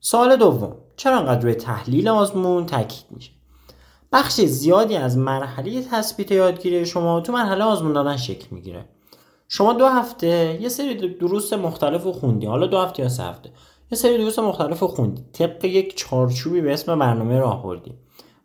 سال 0.00 0.36
دوم. 0.36 0.76
چرا 0.96 1.18
انقدر 1.18 1.42
روی 1.42 1.54
تحلیل 1.54 2.08
آزمون 2.08 2.66
تاکید 2.66 3.04
میشه؟ 3.10 3.30
بخش 4.12 4.40
زیادی 4.40 4.96
از 4.96 5.18
مرحله 5.18 5.82
تثبیت 5.82 6.30
یادگیری 6.30 6.86
شما 6.86 7.20
تو 7.20 7.32
مرحله 7.32 7.64
آزمون 7.64 7.92
دادن 7.92 8.16
شکل 8.16 8.46
می‌گیره. 8.50 8.84
شما 9.48 9.72
دو 9.72 9.86
هفته 9.86 10.58
یه 10.62 10.68
سری 10.68 11.14
دروس 11.14 11.52
مختلف 11.52 12.04
رو 12.04 12.12
خوندی 12.12 12.46
حالا 12.46 12.66
دو 12.66 12.78
هفته 12.78 13.02
یا 13.02 13.08
سه 13.08 13.22
هفته. 13.22 13.52
یه 13.90 13.98
سری 13.98 14.18
دروس 14.18 14.38
مختلف 14.38 14.80
رو 14.80 14.88
خوندی 14.88 15.22
طبق 15.32 15.64
یک 15.64 15.96
چارچوبی 15.96 16.60
به 16.60 16.72
اسم 16.72 16.98
برنامه 16.98 17.38
راه 17.38 17.62
بردی 17.62 17.94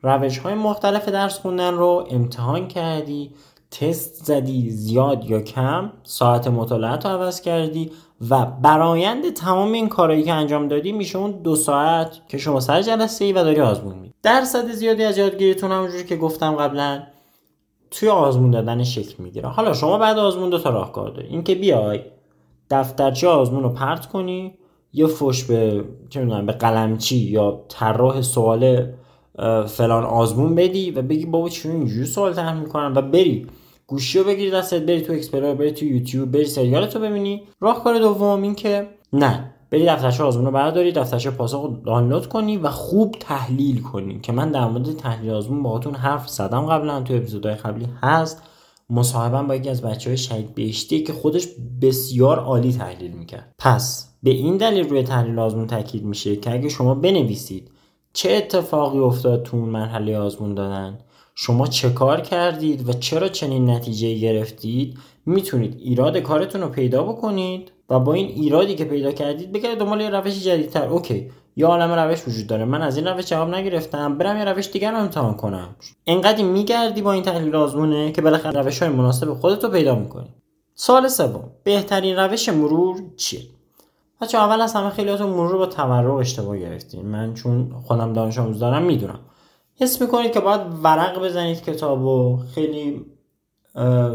روش 0.01 0.38
های 0.38 0.54
مختلف 0.54 1.09
درس 1.09 1.39
خوندن 1.39 1.74
رو 1.74 2.07
امتحان 2.09 2.68
کردی. 2.68 3.36
تست 3.80 4.25
زدی 4.25 4.70
زیاد 4.70 5.30
یا 5.30 5.42
کم 5.42 5.92
ساعت 6.04 6.48
مطالعت 6.48 7.06
رو 7.06 7.12
عوض 7.12 7.42
کردی 7.42 7.92
و 8.30 8.46
برایند 8.46 9.34
تمام 9.34 9.72
این 9.72 9.90
کارهایی 9.90 10.24
که 10.24 10.33
انجام 10.33 10.68
دادی 10.68 10.92
میشه 10.92 11.18
اون 11.18 11.31
دو 11.31 11.56
ساعت 11.56 12.19
که 12.28 12.38
شما 12.38 12.59
سر 12.59 12.81
جلسه 12.81 13.26
ای 13.26 13.33
و 13.33 13.44
داری 13.44 13.62
آزمون 13.62 13.95
میدی. 13.95 14.14
درصد 14.24 14.71
زیادی 14.71 15.04
از 15.04 15.18
یادگیریتون 15.18 15.71
همونجوری 15.71 16.04
که 16.04 16.16
گفتم 16.16 16.56
قبلا 16.56 17.04
توی 17.92 18.09
آزمون 18.09 18.52
دادن 18.52 18.83
شکل 18.83 19.24
می‌گیره. 19.24 19.50
حالا 19.50 19.74
شما 19.74 19.97
بعد 19.97 20.18
آزمون 20.19 20.50
دو 20.50 20.59
تا 20.59 20.69
راهکار 20.69 21.09
داری. 21.09 21.28
اینکه 21.28 21.56
بیای 21.56 22.02
دفترچه 22.69 23.28
آزمون 23.28 23.64
رو 23.64 23.69
پرت 23.69 24.06
کنی 24.06 24.54
یا 24.94 25.07
فش 25.07 25.44
به 25.44 25.83
چه 26.09 26.26
به 26.26 26.52
قلمچی 26.52 27.18
یا 27.18 27.62
طراح 27.69 28.21
سوال 28.21 28.88
فلان 29.68 30.04
آزمون 30.04 30.56
بدی 30.56 30.92
و 30.92 31.02
بگی 31.02 31.26
بابا 31.26 31.50
چون 31.50 31.71
اینجوری 31.71 32.06
سوال 32.06 32.33
طرح 32.33 32.59
می‌کنن 32.59 32.94
و 32.97 33.02
بری. 33.02 33.47
گوشی 33.87 34.19
رو 34.19 34.25
بگیری 34.25 34.52
دستت 34.52 34.81
بری 34.85 35.02
تو 35.02 35.13
explore 35.14 35.56
بری 35.56 35.71
تو 35.71 35.85
یوتیوب 35.85 36.31
بری 36.31 36.45
سریالتو 36.45 36.99
ببینی. 36.99 37.44
راهکار 37.59 37.99
دوم 37.99 38.42
این 38.42 38.56
که 38.56 38.87
نه 39.13 39.54
بری 39.71 39.85
دفترچه 39.85 40.23
آزمون 40.23 40.45
رو 40.45 40.52
برداری 40.52 40.92
دفترچه 40.92 41.31
پاسخ 41.31 41.61
رو 41.61 41.81
دانلود 41.85 42.28
کنی 42.28 42.57
و 42.57 42.69
خوب 42.69 43.16
تحلیل 43.19 43.81
کنی. 43.81 44.19
که 44.19 44.31
من 44.31 44.52
در 44.52 44.66
مورد 44.66 44.95
تحلیل 44.95 45.31
آزمون 45.31 45.63
باهاتون 45.63 45.95
حرف 45.95 46.30
زدم 46.30 46.66
قبلا 46.66 47.02
تو 47.02 47.13
اپیزودهای 47.13 47.56
قبلی 47.56 47.87
هست. 48.02 48.44
مصاحبم 48.90 49.47
با 49.47 49.56
یکی 49.56 49.69
از 49.69 49.81
بچه 49.81 50.09
های 50.09 50.18
شهید 50.18 50.56
بهشتی 50.56 51.04
که 51.04 51.13
خودش 51.13 51.47
بسیار 51.81 52.40
عالی 52.40 52.73
تحلیل 52.73 53.11
می‌کرد. 53.11 53.54
پس 53.59 54.09
به 54.23 54.31
این 54.31 54.57
دلیل 54.57 54.90
روی 54.90 55.04
تحلیل 55.04 55.40
آزمون 55.40 55.68
تاکید 55.68 56.04
میشه 56.04 56.35
که 56.35 56.54
اگه 56.54 56.69
شما 56.69 56.95
بنویسید 56.95 57.71
چه 58.13 58.31
اتفاقی 58.31 58.99
افتاد 58.99 59.44
تو 59.44 59.57
اون 59.57 59.69
مرحله 59.69 60.18
آزمون 60.18 60.54
دادن 60.54 60.97
شما 61.35 61.68
چه 61.68 61.90
کار 61.90 62.21
کردید 62.21 62.90
و 62.90 62.94
چرا 62.94 63.28
چنین 63.28 63.69
نتیجه 63.69 64.13
گرفتید؟ 64.13 64.97
می‌تونید 65.25 65.75
ایراد 65.80 66.18
کارتون 66.18 66.61
رو 66.61 66.69
پیدا 66.69 67.04
بکنید 67.04 67.71
و 67.90 67.99
با 67.99 68.13
این 68.13 68.28
ایرادی 68.28 68.75
که 68.75 68.85
پیدا 68.85 69.11
کردید 69.11 69.52
بگردید 69.52 69.80
دنبال 69.80 70.02
یه 70.02 70.09
روش 70.09 70.44
جدیدتر. 70.44 70.87
اوکی 70.87 71.31
یا 71.56 71.68
عالم 71.68 71.92
روش 71.92 72.28
وجود 72.28 72.47
داره. 72.47 72.66
من 72.66 72.81
از 72.81 72.97
این 72.97 73.07
روش 73.07 73.25
جواب 73.25 73.49
نگرفتم 73.56 74.18
برم 74.18 74.37
یه 74.37 74.45
روش 74.45 74.68
دیگر 74.68 74.92
رو 74.92 74.97
امتحان 74.97 75.33
کنم. 75.33 75.75
انقدر 76.07 76.44
میگردی 76.44 77.02
با 77.02 77.11
این 77.11 77.23
تحلیل 77.23 77.56
آزمونه 77.56 78.11
که 78.11 78.21
بالاخره 78.21 78.61
روش 78.61 78.83
های 78.83 78.92
مناسب 78.92 79.33
خودت 79.33 79.63
رو 79.63 79.69
پیدا 79.69 79.95
می‌کنی. 79.95 80.30
سال 80.75 81.07
سوم 81.07 81.52
بهترین 81.63 82.16
روش 82.16 82.49
مرور 82.49 83.02
چیه؟ 83.18 83.42
بچه 84.21 84.37
اول 84.37 84.61
از 84.61 84.73
همه 84.73 84.90
خیلیاتون 84.90 85.30
مرور 85.30 85.52
رو 85.52 85.57
با 85.57 85.66
تورق 85.66 86.16
اشتباه 86.16 86.57
گرفتین. 86.57 87.06
من 87.06 87.33
چون 87.33 87.75
خودم 87.83 88.13
دانش 88.13 88.37
آموز 88.37 88.59
دارم 88.59 88.83
می‌دونم. 88.83 89.19
حس 89.80 90.01
می‌کنید 90.01 90.31
که 90.31 90.39
باید 90.39 90.61
ورق 90.83 91.23
بزنید 91.23 91.63
کتاب 91.63 92.01
و 92.01 92.37
خیلی 92.56 93.06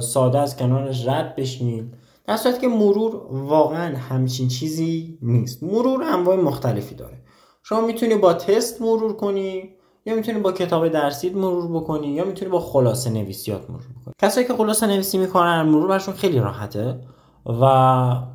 ساده 0.01 0.39
از 0.39 0.57
کنارش 0.57 1.09
رد 1.09 1.37
بشین 1.37 1.93
در 2.27 2.37
صورتی 2.37 2.61
که 2.61 2.69
مرور 2.69 3.21
واقعا 3.31 3.97
همچین 3.97 4.49
چیزی 4.49 5.19
نیست. 5.23 5.63
مرور 5.63 6.03
انواع 6.03 6.37
مختلفی 6.37 6.95
داره. 6.95 7.19
شما 7.63 7.81
می‌تونی 7.81 8.15
با 8.15 8.35
تست 8.35 8.83
مرور 8.83 9.13
کنی 9.13 9.71
یا 10.07 10.15
می‌تونی 10.15 10.39
با 10.41 10.53
کتاب 10.53 10.89
درسی 10.89 11.31
مرور 11.31 11.81
بکنی 11.81 12.09
یا 12.09 12.25
می‌تونی 12.25 12.51
با 12.51 12.61
خلاصه 12.61 13.11
نویسیات 13.11 13.71
مرور 13.71 13.83
بکنی 14.01 14.15
کسایی 14.19 14.47
که 14.47 14.55
خلاصه 14.55 14.87
نویسی 14.87 15.19
می‌کنن 15.19 15.63
مرور 15.63 15.89
برشون 15.89 16.15
خیلی 16.15 16.39
راحته 16.39 17.01
و 17.47 17.61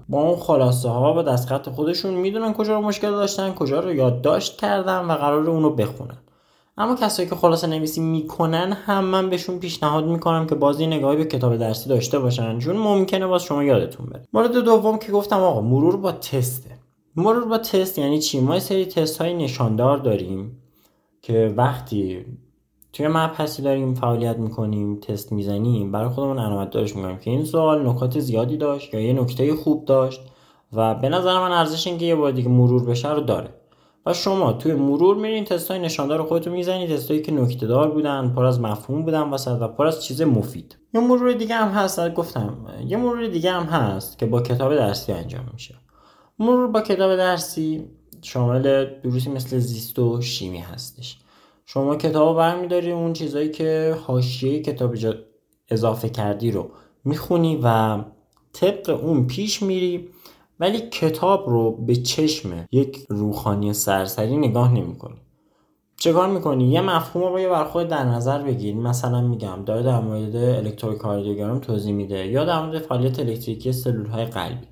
با 0.09 0.21
اون 0.21 0.35
خلاصه 0.35 0.89
ها 0.89 1.13
با 1.13 1.21
دستخط 1.21 1.69
خودشون 1.69 2.13
می‌دونن 2.13 2.53
کجا 2.53 2.75
رو 2.75 2.81
مشکل 2.81 3.11
داشتن 3.11 3.53
کجا 3.53 3.79
رو 3.79 3.93
یادداشت 3.93 4.57
کردن 4.57 5.05
و 5.05 5.13
قرار 5.13 5.49
اونو 5.49 5.69
بخونن. 5.69 6.17
اما 6.77 6.95
کسایی 6.95 7.29
که 7.29 7.35
خلاصه 7.35 7.67
نویسی 7.67 8.01
می‌کنن 8.01 8.73
هم 8.73 9.05
من 9.05 9.29
بهشون 9.29 9.59
پیشنهاد 9.59 10.05
می‌کنم 10.05 10.47
که 10.47 10.55
بازی 10.55 10.87
نگاهی 10.87 11.17
به 11.17 11.25
کتاب 11.25 11.57
درسی 11.57 11.89
داشته 11.89 12.19
باشن. 12.19 12.59
چون 12.59 12.75
ممکنه 12.77 13.27
باز 13.27 13.43
شما 13.43 13.63
یادتون 13.63 14.05
بره. 14.05 14.27
مورد 14.33 14.57
دوم 14.57 14.97
که 14.97 15.11
گفتم 15.11 15.39
آقا 15.39 15.61
مرور 15.61 15.97
با 15.97 16.11
تسته 16.11 16.69
مرور 17.15 17.45
با 17.45 17.57
تست 17.57 17.99
یعنی 17.99 18.19
چی؟ 18.19 18.39
ما 18.39 18.59
سری 18.59 18.85
تست 18.85 19.21
های 19.21 19.33
نشاندار 19.33 19.97
داریم 19.97 20.57
که 21.21 21.53
وقتی 21.57 22.25
توی 22.93 23.07
مبحثی 23.07 23.61
داریم 23.61 23.93
فعالیت 23.93 24.37
می‌کنیم 24.37 24.99
تست 24.99 25.31
می‌زنیم 25.31 25.91
برای 25.91 26.09
خودمون 26.09 26.39
علامت 26.39 26.69
داشت 26.69 26.95
می‌کنیم 26.95 27.17
که 27.17 27.31
این 27.31 27.45
سوال 27.45 27.89
نکات 27.89 28.19
زیادی 28.19 28.57
داشت 28.57 28.93
یا 28.93 28.99
یه 28.99 29.13
نکته 29.13 29.55
خوب 29.55 29.85
داشت 29.85 30.21
و 30.73 30.95
به 30.95 31.09
نظر 31.09 31.39
من 31.39 31.51
ارزش 31.51 31.87
اینکه 31.87 32.05
یه 32.05 32.15
بار 32.15 32.31
دیگه 32.31 32.49
مرور 32.49 32.83
بشه 32.83 33.11
رو 33.13 33.21
داره. 33.21 33.49
و 34.05 34.13
شما 34.13 34.53
توی 34.53 34.73
مرور 34.73 35.15
میرین 35.15 35.43
تست 35.43 35.71
های 35.71 35.79
نشاندار 35.79 36.23
خودتون 36.23 36.53
می‌زنید 36.53 36.95
تست 36.95 37.23
که 37.23 37.31
نکته 37.31 37.67
دار 37.67 37.91
بودن 37.91 38.33
پر 38.35 38.45
از 38.45 38.59
مفهوم 38.59 39.01
بودن 39.01 39.21
وسط 39.21 39.57
و 39.61 39.67
پر 39.67 39.87
از 39.87 40.03
چیز 40.03 40.21
مفید. 40.21 40.77
یه 40.93 41.01
مرور 41.01 41.33
دیگه 41.33 41.55
هم 41.55 41.69
هست 41.69 42.13
گفتم 42.13 42.57
یه 42.87 42.97
مرور 42.97 43.27
دیگه 43.27 43.51
هم 43.51 43.63
هست 43.63 44.19
که 44.19 44.25
با 44.25 44.41
کتاب 44.41 44.75
درسی 44.75 45.11
انجام 45.11 45.49
میشه. 45.53 45.75
مرور 46.39 46.67
با 46.67 46.81
کتاب 46.81 47.15
درسی 47.15 47.85
شامل 48.21 48.85
دروسی 49.03 49.29
مثل 49.29 49.57
زیست 49.57 49.99
و 49.99 50.21
شیمی 50.21 50.59
هستش. 50.59 51.17
شما 51.65 51.95
کتاب 51.95 52.37
برمیداری 52.37 52.91
اون 52.91 53.13
چیزایی 53.13 53.51
که 53.51 53.97
حاشیه 54.07 54.61
کتاب 54.61 54.95
اضافه 55.69 56.09
کردی 56.09 56.51
رو 56.51 56.71
می‌خونی 57.05 57.59
و 57.63 57.97
طبق 58.53 58.99
اون 59.03 59.27
پیش 59.27 59.63
میری. 59.63 60.09
ولی 60.59 60.79
کتاب 60.79 61.49
رو 61.49 61.71
به 61.71 61.95
چشم 61.95 62.65
یک 62.71 63.05
روحانی 63.09 63.73
سرسری 63.73 64.37
نگاه 64.37 64.73
نمی‌کنی. 64.73 65.17
چه 65.97 66.13
کار 66.13 66.29
می‌کنی؟ 66.29 66.71
یه 66.71 66.81
مفهوم 66.81 67.33
رو 67.33 67.49
بر 67.49 67.63
خود 67.63 67.87
در 67.87 68.03
نظر 68.03 68.41
بگیر. 68.43 68.75
مثلا 68.75 69.21
میگم 69.21 69.63
داره 69.65 69.83
در 69.83 69.99
مورد 69.99 70.35
الکتروکاردیوگرام 70.35 71.59
توضیح 71.59 71.93
میده 71.93 72.27
یا 72.27 72.45
در 72.45 72.65
مورد 72.65 72.79
فعالیت 72.79 73.19
الکتریکی 73.19 73.71
سلول 73.71 74.05
های 74.05 74.25
قلبی. 74.25 74.67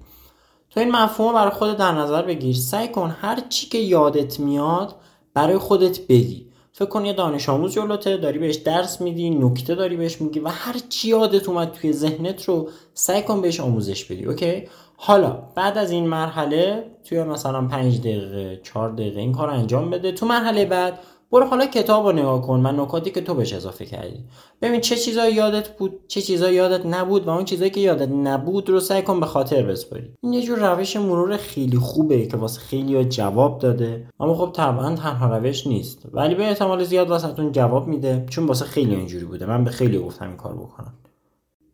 تو 0.70 0.80
این 0.80 0.92
مفهوم 0.92 1.34
برای 1.34 1.52
خودت 1.52 1.78
در 1.78 1.92
نظر 1.92 2.22
بگیر. 2.22 2.56
سعی 2.56 2.88
کن 2.88 3.16
هر 3.22 3.40
چی 3.50 3.70
که 3.70 3.78
یادت 3.78 4.40
میاد 4.40 4.96
برای 5.34 5.58
خودت 5.58 6.08
بگی. 6.08 6.50
فکر 6.82 6.90
کن 6.90 7.06
یه 7.06 7.14
دانش 7.14 7.50
آموز 7.50 7.74
جلوته 7.74 8.18
داری 8.18 8.40
بهش 8.40 8.56
درس 8.56 9.02
میدی 9.02 9.30
نکته 9.30 9.76
داری 9.76 9.96
بهش 9.96 10.22
میگی 10.22 10.40
و 10.40 10.48
هر 10.48 10.76
چی 10.90 11.10
یادت 11.10 11.50
اومد 11.50 11.72
توی 11.72 11.94
ذهنت 11.94 12.46
رو 12.46 12.70
سعی 12.94 13.22
کن 13.22 13.42
بهش 13.42 13.60
آموزش 13.60 14.06
بدی 14.06 14.26
اوکی؟ 14.26 14.64
حالا 14.98 15.44
بعد 15.56 15.78
از 15.78 15.92
این 15.92 16.08
مرحله 16.08 16.86
توی 17.06 17.24
مثلا 17.24 17.68
5 17.68 18.00
دقیقه 18.00 18.60
4 18.64 18.92
دقیقه 18.92 19.20
این 19.20 19.32
کار 19.32 19.50
انجام 19.50 19.90
بده. 19.90 20.12
تو 20.12 20.26
مرحله 20.26 20.66
بعد 20.66 21.00
برو 21.32 21.46
حالا 21.46 21.66
کتاب 21.66 22.06
رو 22.06 22.12
نگاه 22.12 22.42
کن 22.42 22.60
من 22.60 22.80
نکاتی 22.80 23.12
که 23.12 23.22
تو 23.22 23.34
بهش 23.34 23.54
اضافه 23.54 23.86
کردی. 23.86 24.24
ببین 24.62 24.82
چه 24.82 24.96
چیزایی 24.96 25.36
یادت 25.36 25.78
بود 25.78 26.00
چه 26.08 26.22
چیزایی 26.22 26.56
یادت 26.56 26.86
نبود 26.86 27.28
و 27.28 27.30
اون 27.30 27.46
چیزایی 27.46 27.72
که 27.72 27.80
یادت 27.80 28.10
نبود 28.10 28.70
رو 28.70 28.80
سعی 28.80 29.02
کن 29.02 29.20
به 29.20 29.26
خاطر 29.26 29.64
بسپاری. 29.64 30.14
این 30.22 30.34
یه 30.34 30.42
جور 30.42 30.76
روش 30.76 30.96
مرور 30.98 31.38
خیلی 31.38 31.78
خوبه 31.78 32.26
که 32.26 32.38
واسه 32.38 32.60
خیلی 32.60 33.06
جواب 33.06 33.60
داده. 33.60 34.08
اما 34.20 34.36
خب 34.36 34.52
طبعا 34.54 34.96
تنها 34.96 35.38
روش 35.38 35.68
نیست. 35.68 36.06
ولی 36.12 36.36
به 36.36 36.44
احتمال 36.48 36.84
زیاد 36.84 37.10
واسهتون 37.10 37.52
جواب 37.52 37.88
میده 37.88 38.26
چون 38.30 38.46
واسه 38.46 38.66
خیلی 38.66 38.96
اینجوری 38.96 39.26
بوده. 39.26 39.46
من 39.46 39.64
به 39.64 39.70
خیلی 39.70 40.00
گفتم 40.00 40.28
این 40.28 40.38
کار 40.38 40.54
بکنم. 40.54 40.94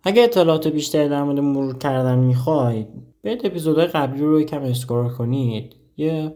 اگه 0.03 0.23
اطلاعات 0.23 0.67
بیشتری 0.67 1.09
در 1.09 1.23
مورد 1.23 1.39
مرور 1.39 1.77
کردن 1.77 2.17
می‌خواید 2.17 2.87
بیاید 3.21 3.45
اپیزودهای 3.45 3.87
قبلی 3.87 4.21
رو 4.21 4.41
یکم 4.41 4.61
اسکرول 4.61 5.09
کنید. 5.09 5.75
یه 5.97 6.33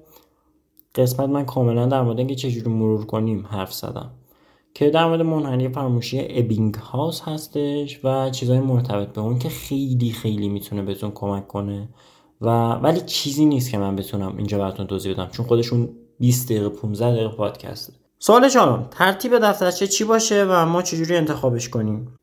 قسمت 0.95 1.29
من 1.29 1.45
کاملا 1.45 1.86
در 1.86 2.01
مورد 2.01 2.17
اینکه 2.17 2.36
چجوری 2.36 2.69
مرور 2.69 3.05
کنیم 3.05 3.48
حرف 3.48 3.74
زدم. 3.74 4.12
که 4.74 4.89
در 4.89 5.05
مورد 5.05 5.21
منحنی 5.21 5.69
فراموشی 5.69 6.27
ابینگ 6.29 6.75
هاوس 6.75 7.21
هستش 7.21 8.00
و 8.03 8.29
چیزهای 8.29 8.60
مرتبط 8.60 9.07
به 9.07 9.21
اون 9.21 9.39
که 9.39 9.50
خیلی 9.50 10.12
خیلی 10.12 10.50
می‌تونه 10.50 10.81
بهتون 10.81 11.12
کمک 11.12 11.48
کنه 11.48 11.89
و 12.41 12.71
ولی 12.74 13.01
چیزی 13.01 13.45
نیست 13.45 13.71
که 13.71 13.77
من 13.77 13.95
بتونم 13.95 14.38
اینجا 14.38 14.57
براتون 14.57 14.88
توضیح 14.88 15.13
بدم 15.13 15.27
چون 15.27 15.45
خودشون 15.45 15.89
20 16.19 16.51
دقیقه 16.51 16.69
15 16.69 17.12
دقیقه 17.12 17.36
پادکسته. 17.36 17.93
سوال 18.19 18.50
چهارم 18.50 18.88
ترتیب 18.91 19.39
دفترچه 19.39 19.88
چی 19.88 20.03
باشه 20.03 20.45
و 20.50 20.65
ما 20.65 20.81
چجوری 20.81 21.15
انتخابش 21.15 21.69
کنیم؟ 21.69 22.15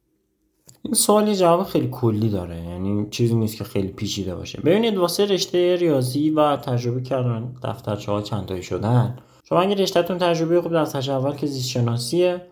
این 0.88 0.94
سوال 0.94 1.34
جواب 1.34 1.66
خیلی 1.66 1.88
کلی 1.92 2.28
داره. 2.28 2.56
یعنی 2.56 3.06
چیزی 3.10 3.34
نیست 3.34 3.56
که 3.56 3.64
خیلی 3.64 3.88
پیچیده 3.88 4.34
باشه. 4.34 4.60
ببینید 4.60 4.96
واسه 4.96 5.26
رشته 5.26 5.76
ریاضی 5.76 6.30
و 6.30 6.56
تجربی 6.56 7.02
که 7.02 7.33
الان 7.33 7.54
دفترچه 7.62 8.12
ها 8.12 8.22
چند 8.22 8.46
تایی 8.46 8.62
شدن. 8.62 9.16
شما 9.44 9.60
اگه 9.60 9.74
رشته‌تون 9.74 10.18
تجربیه 10.18 10.62
خوب 10.62 10.76
دفترچه 10.76 11.12
اول 11.12 11.32
که 11.32 11.46
زیست 11.46 11.68
شناسیه 11.68 12.42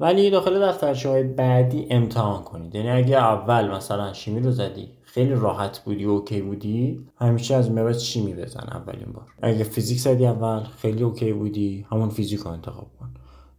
ولی 0.00 0.30
داخل 0.30 0.68
دفترچه 0.68 1.08
های 1.08 1.22
بعدی 1.22 1.86
امتحان 1.90 2.42
کنید. 2.42 2.74
یعنی 2.74 2.90
اگه 2.90 3.16
اول 3.16 3.70
مثلا 3.70 4.12
شیمی 4.12 4.40
رو 4.40 4.50
زدی 4.50 4.88
خیلی 5.02 5.34
راحت 5.34 5.78
بودی 5.78 6.04
و 6.04 6.10
okay 6.10 6.40
بودی 6.40 7.06
همیشه 7.20 7.54
از 7.54 7.66
این 7.66 7.74
بعد 7.74 7.98
شیمی 7.98 8.34
بزن 8.34 8.68
اولین 8.72 9.12
بار. 9.14 9.26
اگه 9.42 9.64
فیزیک 9.64 9.98
زدی 9.98 10.26
اول 10.26 10.60
خیلی 10.82 11.02
okay 11.02 11.32
بودی 11.32 11.86
همون 11.92 12.08
فیزیک 12.08 12.40
رو 12.40 12.48
انتخاب 12.48 12.86
کن. 13.00 13.10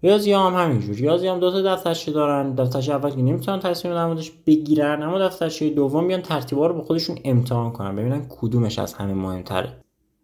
ریاضی 0.04 0.34
هم 0.34 0.54
همینجور. 0.54 0.96
ریاضی 0.96 1.28
هم 1.28 1.40
دو 1.40 1.52
تا 1.52 1.62
دفترچه 1.62 2.12
دارن. 2.12 2.56
دفترچه 2.56 2.94
اول 2.94 3.10
که 3.10 3.18
نمی‌تونن 3.18 3.60
تصمیم 3.60 3.94
در 3.94 4.06
موردش 4.06 4.32
بگیرن 4.48 5.04
اما 5.04 5.20
دفترچه 5.20 5.70
دوم 5.70 6.08
بیان 6.08 6.22
ترتیبا 6.22 6.68
رو 6.68 6.74
به 6.74 6.82
خودشون 6.82 7.18
امتحان 7.26 7.72
کنن 7.72 7.96
ببینن 7.96 8.26
کدومش 8.30 8.80
از 8.80 8.94
همه 8.94 9.14
مهمتره. 9.14 9.74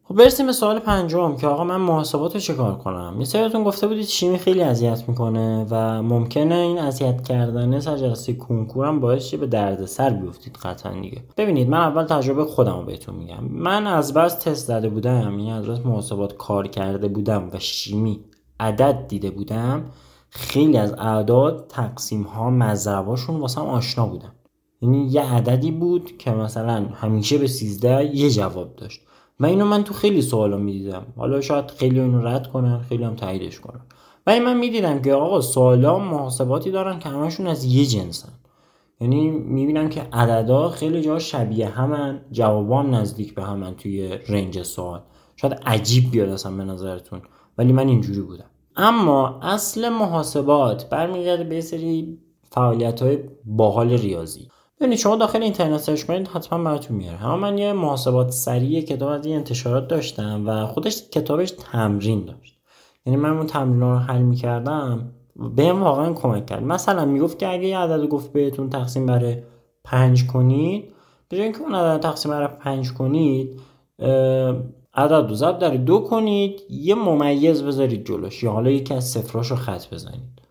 خب 0.08 0.16
برسیم 0.16 0.46
به 0.46 0.52
سوال 0.52 0.80
پنجم 0.80 1.36
که 1.36 1.48
آقا 1.48 1.64
من 1.64 1.76
محاسبات 1.76 2.34
رو 2.34 2.40
چکار 2.40 2.76
کنم؟ 2.76 3.16
یه 3.20 3.26
سریتون 3.26 3.64
گفته 3.64 3.88
بودید 3.88 4.06
شیمی 4.06 4.38
خیلی 4.38 4.62
اذیت 4.62 5.04
می‌کنه 5.08 5.66
و 5.70 6.04
ممکنه 6.04 6.56
این 6.56 6.80
اذیت 6.80 7.24
کردن 7.24 7.80
سر 7.80 7.98
جلسه 7.98 8.34
کنکورم 8.34 9.00
باعث 9.00 9.24
شه 9.24 9.38
به 9.38 9.48
دردسر 9.48 10.10
بیفتید 10.10 10.58
قطعا 10.58 10.94
دیگه. 11.02 11.24
ببینید 11.38 11.70
من 11.70 11.78
اول 11.78 12.04
تجربه 12.04 12.46
خودم 12.46 12.80
رو 12.80 12.86
بهتون 12.86 13.16
میگم. 13.16 13.44
من 13.50 13.88
از 13.88 14.14
بس 14.14 14.34
تست 14.40 14.68
زده 14.68 14.90
بودم 14.90 15.40
یعنی 15.40 15.52
از 15.52 15.66
بس 15.66 15.86
محاسبات 15.86 16.38
کار 16.38 16.68
کرده 16.68 17.08
بودم 17.08 17.50
و 17.54 17.60
شیمی 17.60 18.20
عدد 18.60 19.08
دیده 19.08 19.30
بودم 19.30 19.86
خیلی 20.30 20.78
از 20.78 20.94
اعداد 20.94 21.66
تقسیم 21.70 22.24
ها 22.24 22.50
مذرباشون 22.50 23.40
واسه 23.40 23.62
هم 23.62 23.68
آشنا 23.68 24.08
بودم 24.08 24.32
یعنی 24.82 25.08
یه 25.08 25.22
عددی 25.22 25.72
بود 25.72 26.18
که 26.18 26.32
مثلا 26.32 26.86
همیشه 26.94 27.38
به 27.38 27.48
13 27.48 28.16
یه 28.16 28.30
جواب 28.30 28.76
داشت. 28.76 29.02
و 29.40 29.46
اینو 29.46 29.66
من 29.66 29.84
تو 29.84 29.94
خیلی 29.94 30.22
سوالا 30.22 30.58
می‌دیدم. 30.58 31.06
حالا 31.18 31.42
شاید 31.42 31.72
خیلی 31.72 32.00
اونو 32.00 32.28
رد 32.28 32.48
کنن 32.52 32.80
خیلی 32.80 33.04
هم 33.04 33.16
تاییدش 33.16 33.60
کنن. 33.60 33.82
ولی 34.28 34.40
من 34.40 34.58
می‌دیدم 34.58 35.02
که 35.02 35.14
آقا 35.14 35.42
سوالا 35.42 36.00
محاسباتی 36.00 36.72
دارن 36.72 37.00
که 37.00 37.10
همشون 37.10 37.48
از 37.48 37.66
یه 37.66 37.86
جنسن 37.86 38.30
یعنی 39.02 39.30
می‌بینم 39.30 39.90
که 39.90 40.02
عددا 40.14 40.70
خیلی 40.70 41.02
جا 41.02 41.20
شبیه 41.20 41.68
همن 41.68 42.22
جوابان 42.32 42.94
نزدیک 42.94 43.36
به 43.36 43.44
همن 43.44 43.76
توی 43.76 44.08
رنج 44.08 44.64
سوال. 44.64 45.02
شاید 45.36 45.54
عجیب 45.54 46.12
بیاد 46.12 46.30
اصلا 46.30 46.52
به 46.52 46.64
نظرتون. 46.64 47.22
ولی 47.58 47.74
من 47.74 47.88
اینجوری 47.88 48.22
بودم. 48.22 48.46
اما 48.76 49.40
اصل 49.42 49.90
محاسبات 49.90 50.90
برمیگرده 50.90 51.44
به 51.44 51.62
سری 51.62 52.18
فعالیت 52.50 53.02
های 53.02 53.20
باحال 53.46 53.90
ریاضی. 53.90 54.48
ببینید 54.80 54.98
شما 54.98 55.16
داخل 55.16 55.44
اینترنت 55.44 55.78
سرچ 55.78 56.04
کنید 56.04 56.28
حتما 56.28 56.64
براتون 56.64 56.98
میاره. 56.98 57.26
اما 57.26 57.38
من 57.38 57.58
یه 57.58 57.74
محاسبات 57.74 58.30
سریع 58.30 58.82
کتاب 58.82 59.10
از 59.10 59.26
این 59.26 59.36
انتشارات 59.36 59.88
داشتم 59.88 60.44
و 60.48 60.66
خودش 60.66 61.10
کتابش 61.10 61.52
تمرین 61.52 62.26
داشت. 62.26 62.58
یعنی 63.06 63.18
من 63.18 63.30
اون 63.30 63.46
تمرین 63.46 63.82
رو 63.82 63.96
حل 63.96 64.22
می‌کردم 64.22 65.12
بهم 65.56 65.84
واقعا 65.84 66.14
کمک 66.14 66.46
کرد. 66.46 66.64
مثلا 66.64 67.06
می‌گفت 67.06 67.40
که 67.40 67.54
اگه 67.54 67.68
یه 67.68 67.78
عدد 67.78 68.06
گفت 68.06 68.34
بهتون 68.34 68.70
تقسیم 68.70 69.06
بر 69.06 69.38
پنج 69.84 70.28
کنید 70.28 70.92
به 71.30 71.44
اینکه 71.44 71.62
اون 71.62 71.76
عدد 71.76 72.02
تقسیم 72.02 72.32
بر 72.32 72.48
پنج 72.48 72.94
کنید 72.94 73.60
عدد 74.96 75.30
رو 75.30 75.36
ضرب 75.36 75.60
در 75.60 75.70
دو 75.70 76.00
کنید 76.00 76.62
یه 76.70 76.96
ممیز 76.96 77.64
بذارید 77.64 78.08
جلوش. 78.08 78.44
یا 78.44 78.52
حالا 78.52 78.70
یکی 78.70 78.94
از 78.94 79.10
صفراش 79.10 79.52
رو 79.52 79.58
خط 79.58 79.94
بزنید. 79.94 80.42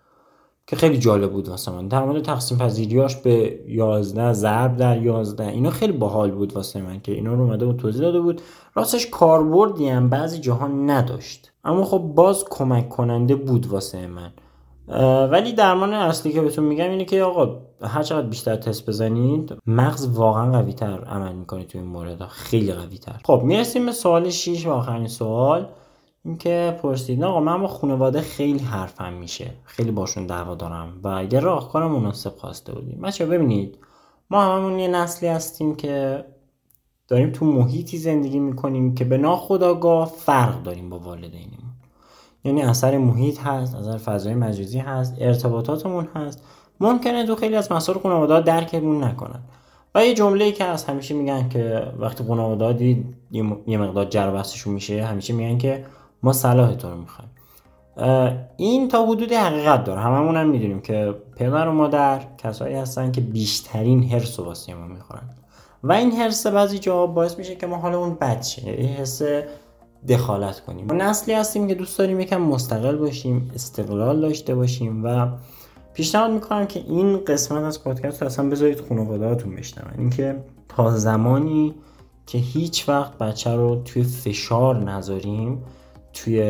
که 0.67 0.77
خیلی 0.77 0.99
جالب 0.99 1.33
بود 1.33 1.49
واسه 1.49 1.73
من. 1.73 1.89
در 1.89 2.05
مورد 2.05 2.23
تقسیم 2.23 2.59
پذیریاش 2.59 3.17
به 3.17 3.61
11 3.69 4.33
ضرب 4.33 4.77
در 4.77 5.03
11 5.03 5.49
اینا 5.49 5.71
خیلی 5.71 5.93
باحال 5.93 6.31
بود 6.31 6.53
واسه 6.53 6.83
من 6.83 7.01
که 7.01 7.13
اینا 7.13 7.35
رو 7.35 7.41
اومده 7.41 7.67
بود 7.67 7.77
توضیح 7.77 8.03
داده 8.03 8.21
بود. 8.21 8.43
راستش 8.75 9.07
کاربردی 9.07 9.89
هم 9.89 10.09
بعضی 10.09 10.39
جاها 10.39 10.67
نداشت. 10.67 11.53
اما 11.65 11.85
خب 11.85 11.99
باز 11.99 12.45
کمک 12.51 12.89
کننده 12.89 13.35
بود 13.35 13.67
واسه 13.67 14.07
من. 14.07 14.33
ولی 15.31 15.53
درمان 15.53 15.95
اصلی 15.95 16.33
که 16.33 16.41
بهتون 16.41 16.65
میگم 16.65 16.91
اینه 16.91 17.05
که 17.05 17.23
آقا 17.23 17.61
هر 17.83 18.03
چقدر 18.03 18.27
بیشتر 18.27 18.57
تست 18.57 18.89
بزنید 18.89 19.55
مغز 19.67 20.09
واقعا 20.09 20.53
قوی 20.53 20.73
تر 20.73 21.05
عمل 21.05 21.33
می‌کنه 21.33 21.65
توی 21.65 21.81
این 21.81 21.91
مورد. 21.91 22.27
خیلی 22.27 22.73
قوی 22.73 22.99
تر 22.99 23.21
خب 23.25 23.43
می‌رسیم 23.45 23.87
به 23.87 23.93
سوال 23.93 24.31
6 24.31 24.67
و 24.67 24.71
آخرین 24.71 25.09
سوال. 25.09 25.67
اینکه 26.25 26.79
پرسید 26.83 27.25
آقا 27.25 27.41
من 27.41 27.61
با 27.61 27.69
خانواده 27.69 28.21
خیلی 28.21 28.59
حرفم 28.59 29.13
میشه. 29.13 29.51
خیلی 29.65 29.91
باشون 29.91 30.27
دعوا 30.27 30.55
دارم 30.55 31.01
و 31.05 31.25
یه 31.33 31.41
راهکار 31.41 31.89
مناسب 31.89 32.31
خواسته 32.31 32.73
بودیم. 32.73 33.01
بچه 33.01 33.27
ببینید. 33.27 33.79
ما 34.31 34.43
هممون 34.43 34.79
یه 34.79 34.89
نسلی 34.89 35.29
هستیم 35.29 35.75
که 35.75 36.25
داریم 37.09 37.33
تو 37.33 37.45
محیطی 37.45 37.99
زندگی 37.99 38.39
می‌کنیم 38.39 38.95
که 38.95 39.05
به 39.05 39.19
ناخداگاه 39.19 40.07
فرق 40.07 40.63
داریم 40.63 40.91
با 40.91 40.99
والدینمون. 40.99 41.64
یعنی 42.45 42.63
اثر 42.63 42.99
محیط 42.99 43.41
هست 43.41 43.75
اثر 43.75 43.99
فضای 43.99 44.35
مجازی 44.35 44.79
هست 44.79 45.15
ارتباطاتمون 45.19 46.09
هست. 46.17 46.43
ممکنه 46.81 47.27
تو 47.27 47.37
خیلی 47.37 47.57
از 47.57 47.73
مسائل 47.73 47.99
خانواده 47.99 48.41
درکمون 48.41 49.05
نکنن. 49.05 49.41
و 49.95 50.07
یه 50.07 50.15
جمله 50.15 50.53
که 50.53 50.65
از 50.65 50.85
همیشه 50.85 51.15
میگن 51.15 51.49
که 51.49 51.83
وقتی 51.99 52.25
خانواده 52.25 53.05
یه 53.67 53.79
مقدار 53.79 54.05
جر 54.05 54.43
میشه 54.67 55.05
همیشه 55.05 55.35
میگن 55.35 55.59
که 55.59 55.85
ما 56.23 56.33
صلاح 56.33 56.75
تو 56.75 56.91
رو 56.91 56.97
می‌خوایم. 56.97 57.31
این 58.57 58.89
تا 58.89 59.07
حدودی 59.07 59.35
حقیقت 59.35 59.85
داره. 59.85 60.01
هممون 60.01 60.37
هم 60.37 60.49
می‌دونیم 60.49 60.81
که 60.81 61.15
پدر 61.37 61.69
و 61.69 61.73
مادر 61.73 62.21
کسایی 62.39 62.75
هستن 62.75 63.13
که 63.13 63.21
بیشترین 63.21 64.03
حرس 64.03 64.41
و 64.41 64.45
واسه 64.45 64.75
ما 64.75 64.87
می‌خورن. 64.87 65.31
و 65.85 65.93
این 65.93 66.11
حرس 66.13 66.47
بعضی 66.47 66.79
جا 66.79 67.07
باعث 67.07 67.39
میشه 67.39 67.55
که 67.55 67.67
ما 67.67 67.77
حال 67.77 67.95
اون 67.95 68.15
بد 68.15 68.43
شه. 68.43 68.71
این 68.71 68.89
حس 68.89 69.23
دخالت 70.09 70.61
کنیم. 70.61 70.87
ما 70.87 70.95
نسلی 70.95 71.35
هستیم 71.35 71.69
که 71.69 71.75
دوست 71.75 71.99
داریم 71.99 72.21
یکم 72.21 72.41
مستقل 72.41 72.97
باشیم 72.97 73.51
استقلال 73.55 74.21
داشته 74.21 74.55
باشیم 74.55 75.05
و 75.05 75.29
پیشنهاد 75.95 76.31
می‌کنم 76.31 76.67
که 76.67 76.81
این 76.81 77.17
قسمت 77.17 77.63
از 77.63 77.85
پادکست 77.85 78.23
رو 78.23 78.27
اصلا 78.27 78.49
بذارید 78.49 78.81
خانوادهاتون 78.89 79.57
بشنون. 79.57 79.95
اینکه 79.99 80.37
تا 80.69 80.97
زمانی 80.97 81.75
که 82.27 82.39
هیچ 82.39 82.89
وقت 82.89 83.19
بچه 83.19 83.55
رو 83.55 83.83
توی 83.85 84.03
فشار 84.03 84.91
نذاریم 84.91 85.63
توی 86.13 86.41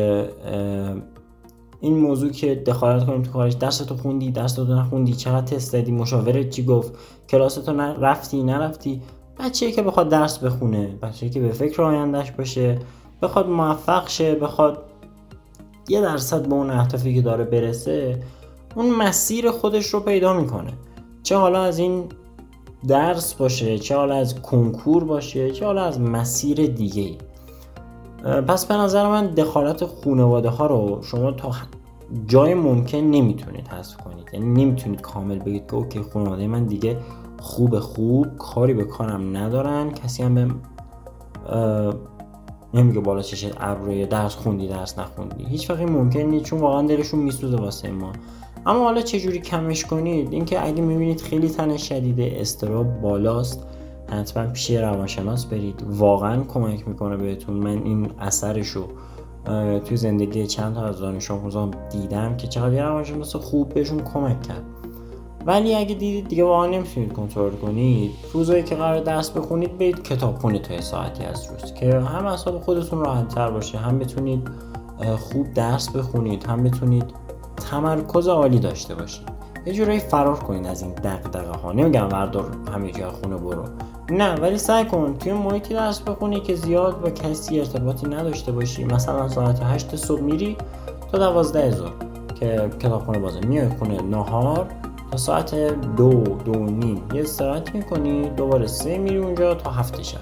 این 1.79 1.97
موضوع 1.97 2.31
که 2.31 2.55
دخالت 2.55 3.05
کنیم 3.05 3.21
تو 3.21 3.31
کارش 3.31 3.53
درس 3.53 3.81
خوندی 3.81 4.31
درس 4.31 4.53
تو 4.53 4.63
نخوندی 4.63 5.13
چقدر 5.13 5.45
تست 5.45 5.73
دادی 5.73 5.91
مشاورت 5.91 6.49
چی 6.49 6.65
گفت 6.65 6.93
کلاس 7.29 7.55
تو 7.55 7.71
رفتی 7.81 8.43
نرفتی 8.43 9.01
بچه 9.39 9.71
که 9.71 9.81
بخواد 9.81 10.09
درس 10.09 10.37
بخونه 10.37 10.87
بچه 11.01 11.29
که 11.29 11.39
به 11.39 11.51
فکر 11.51 11.81
آیندهش 11.81 12.31
باشه 12.31 12.79
بخواد 13.21 13.49
موفق 13.49 14.09
شه 14.09 14.35
بخواد 14.35 14.83
یه 15.89 16.01
درصد 16.01 16.47
به 16.47 16.53
اون 16.55 16.69
اهدافی 16.69 17.15
که 17.15 17.21
داره 17.21 17.43
برسه 17.43 18.19
اون 18.75 18.89
مسیر 18.89 19.51
خودش 19.51 19.85
رو 19.85 19.99
پیدا 19.99 20.33
می‌کنه. 20.33 20.73
چه 21.23 21.37
حالا 21.37 21.63
از 21.63 21.79
این 21.79 22.03
درس 22.87 23.33
باشه 23.33 23.79
چه 23.79 23.95
حالا 23.95 24.15
از 24.15 24.41
کنکور 24.41 25.03
باشه 25.03 25.51
چه 25.51 25.65
حالا 25.65 25.83
از 25.83 26.01
مسیر 26.01 26.67
دیگه 26.67 27.01
ای 27.01 27.17
پس 28.41 28.65
به 28.65 28.73
نظر 28.73 29.07
من 29.07 29.27
دخالت 29.27 29.85
خانواده 29.85 30.49
ها 30.49 30.65
رو 30.65 30.99
شما 31.03 31.31
تا 31.31 31.51
جای 32.27 32.53
ممکن 32.53 32.97
نمی‌تونید 32.97 33.67
حذف 33.67 33.97
کنید. 33.97 34.29
یعنی 34.33 34.65
نمی‌تونید 34.65 35.01
کامل 35.01 35.39
بگید 35.39 35.67
که 35.67 35.75
اوکی 35.75 36.01
خانواده 36.13 36.47
من 36.47 36.63
دیگه 36.63 36.97
خوب 37.39 37.79
خوب 37.79 38.37
کاری 38.37 38.73
به 38.73 38.83
کارم 38.83 39.37
ندارن 39.37 39.91
کسی 39.91 40.23
هم 40.23 40.35
به 40.35 40.47
نمیگه 42.75 42.99
بالا 42.99 43.21
چشه 43.21 43.51
ابروی 43.57 44.05
درس 44.05 44.35
خوندی 44.35 44.67
درس 44.67 44.99
نخوندی. 44.99 45.45
هیچ 45.45 45.69
وقتی 45.69 45.85
ممکن 45.85 46.19
نیست 46.19 46.45
چون 46.45 46.59
واقعا 46.59 46.87
دلشون 46.87 47.19
میسوزه 47.19 47.57
واسه 47.57 47.91
ما. 47.91 48.11
اما 48.65 48.79
حالا 48.79 49.01
چجوری 49.01 49.39
کمش 49.39 49.85
کنید؟ 49.85 50.33
اینکه 50.33 50.65
اگه 50.65 50.81
می‌بینید 50.81 51.21
خیلی 51.21 51.49
تن 51.49 51.77
شدیده 51.77 52.33
استراب 52.35 53.01
بالاست 53.01 53.67
حتما 54.09 54.47
پیش 54.47 54.71
روانشناس 54.71 55.45
برید. 55.45 55.83
واقعا 55.89 56.43
کمک 56.43 56.87
می‌کنه 56.87 57.17
بهتون. 57.17 57.55
من 57.55 57.83
این 57.83 58.09
اثرشو 58.19 58.87
توی 59.85 59.97
زندگی 59.97 60.47
چند 60.47 60.75
تا 60.75 60.85
از 60.85 60.99
دانش 60.99 61.31
آموزان 61.31 61.73
دیدم 61.91 62.37
که 62.37 62.47
چقدر 62.47 62.87
روانشناس 62.87 63.35
خوب 63.35 63.73
بهشون 63.73 63.99
کمک 63.99 64.41
کرد. 64.41 64.63
ولی 65.45 65.75
اگه 65.75 65.95
دیدید 65.95 66.27
دیگه 66.27 66.43
واقعا 66.43 66.65
نمی‌تونید 66.65 67.13
کنترل 67.13 67.55
کنید 67.55 68.11
روزایی 68.33 68.63
که 68.63 68.75
قرار 68.75 68.99
درس 68.99 69.29
بخونید 69.29 69.77
برید 69.77 70.03
کتابخونه 70.03 70.59
تا 70.59 70.81
ساعتی 70.81 71.23
از 71.23 71.47
روز 71.51 71.73
که 71.73 71.99
هم 71.99 72.25
اصاب 72.25 72.61
خودتون 72.61 72.99
راحت 72.99 73.27
تر 73.27 73.49
باشه 73.49 73.77
هم 73.77 73.99
بتونید 73.99 74.47
خوب 75.19 75.53
درس 75.53 75.89
بخونید 75.89 76.43
هم 76.43 76.63
بتونید 76.63 77.05
تمرکز 77.71 78.27
عالی 78.27 78.59
داشته 78.59 78.95
باشید. 78.95 79.35
یه 79.65 79.73
جورایی 79.73 79.99
فرار 79.99 80.39
کنید 80.39 80.67
از 80.67 80.81
این 80.81 80.91
دغدغه 80.91 81.57
ها 81.57 81.71
نمیگم 81.71 82.09
وردار 82.09 82.57
همه 82.73 82.91
جا 82.91 83.11
خونه 83.11 83.35
برو. 83.35 83.63
نه 84.09 84.35
ولی 84.35 84.57
سعی 84.57 84.85
کن 84.85 85.15
توی 85.19 85.33
محیطی 85.33 85.73
درس 85.73 86.01
بخونی 86.01 86.39
که 86.39 86.55
زیاد 86.55 87.01
با 87.01 87.09
کسی 87.09 87.59
ارتباطی 87.59 88.07
نداشته 88.07 88.51
باشی 88.51 88.83
مثلا 88.83 89.29
ساعت 89.29 89.59
8 89.63 89.95
صبح 89.95 90.21
میری 90.21 90.57
تا 91.11 91.17
12 91.17 91.71
ظهر 91.71 91.91
که 92.39 92.69
کتابخونه 92.79 93.19
بازه. 93.19 93.39
میای 93.39 93.69
خونه 93.69 94.01
نهار 94.01 94.67
ساعت 95.17 95.55
دو 95.95 96.23
دو 96.23 96.51
نیم. 96.51 97.03
یه 97.13 97.21
استراحت 97.21 97.75
می‌کنی 97.75 98.29
دوباره 98.29 98.67
سه 98.67 98.97
میری 98.97 99.17
اونجا 99.17 99.55
تا 99.55 99.71
هفته 99.71 100.03
شب. 100.03 100.17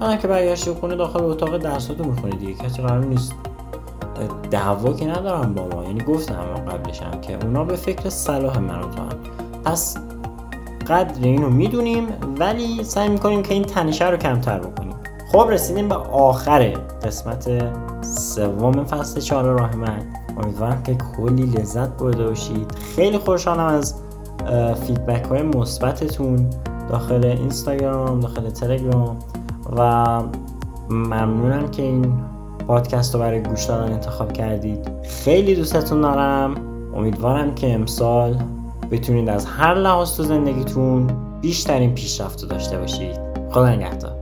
حالا 0.00 0.16
که 0.16 0.28
برگشتی 0.28 0.70
خونه 0.70 0.96
داخل 0.96 1.24
اتاق 1.24 1.58
درساتو 1.58 2.04
می‌خونی 2.04 2.36
دیگه. 2.36 2.54
کسی 2.54 2.82
قرار 2.82 3.04
نیست. 3.04 3.32
دعوا 4.50 4.92
که 4.92 5.06
ندارم 5.06 5.54
با 5.54 5.68
ما. 5.68 5.84
یعنی 5.84 6.00
گفتم 6.00 6.34
قبلشم 6.70 7.20
که 7.20 7.38
اونا 7.44 7.64
به 7.64 7.76
فکر 7.76 8.08
صلاح 8.08 8.58
من 8.58 8.78
رو 8.78 8.88
تو 8.88 9.02
هم 9.02 9.18
پس 9.64 9.96
قدر 10.88 11.22
اینو 11.22 11.50
می‌دونیم 11.50 12.08
ولی 12.38 12.84
سعی 12.84 13.08
می‌کنیم 13.08 13.42
که 13.42 13.54
این 13.54 13.64
تنشه 13.64 14.10
رو 14.10 14.16
کمتر 14.16 14.58
بکنیم. 14.58 14.94
خب 15.32 15.48
رسیدیم 15.50 15.88
به 15.88 15.94
آخر 15.94 16.68
قسمت 17.04 17.48
سوم 18.04 18.84
فصل 18.84 19.20
چهار 19.20 19.44
راه 19.44 19.76
من. 19.76 20.02
امیدوارم 20.44 20.82
که 20.82 20.94
کلی 21.16 21.42
لذت 21.42 21.88
برده 21.88 22.28
باشید. 22.28 22.70
خیلی 22.96 23.18
خوشحالم 23.18 23.66
از 23.66 23.94
فیدبک 24.86 25.24
های 25.24 25.42
مثبتتون 25.42 26.50
داخل 26.88 27.24
اینستاگرام 27.24 28.20
داخل 28.20 28.50
تلگرام 28.50 29.18
و 29.76 30.04
ممنونم 30.90 31.68
که 31.68 31.82
این 31.82 32.12
پادکست 32.66 33.14
رو 33.14 33.20
برای 33.20 33.42
گوش 33.42 33.64
دادن 33.64 33.92
انتخاب 33.92 34.32
کردید. 34.32 34.90
خیلی 35.24 35.54
دوستتون 35.54 36.00
دارم. 36.00 36.54
امیدوارم 36.96 37.54
که 37.54 37.74
امسال 37.74 38.36
بتونید 38.90 39.28
از 39.28 39.46
هر 39.46 39.74
لحاظ 39.74 40.16
تو 40.16 40.22
زندگیتون 40.22 41.06
بیشترین 41.40 41.94
پیشرفت 41.94 42.48
داشته 42.48 42.78
باشید. 42.78 43.20
خدا 43.50 43.68
نگهدار. 43.68 44.21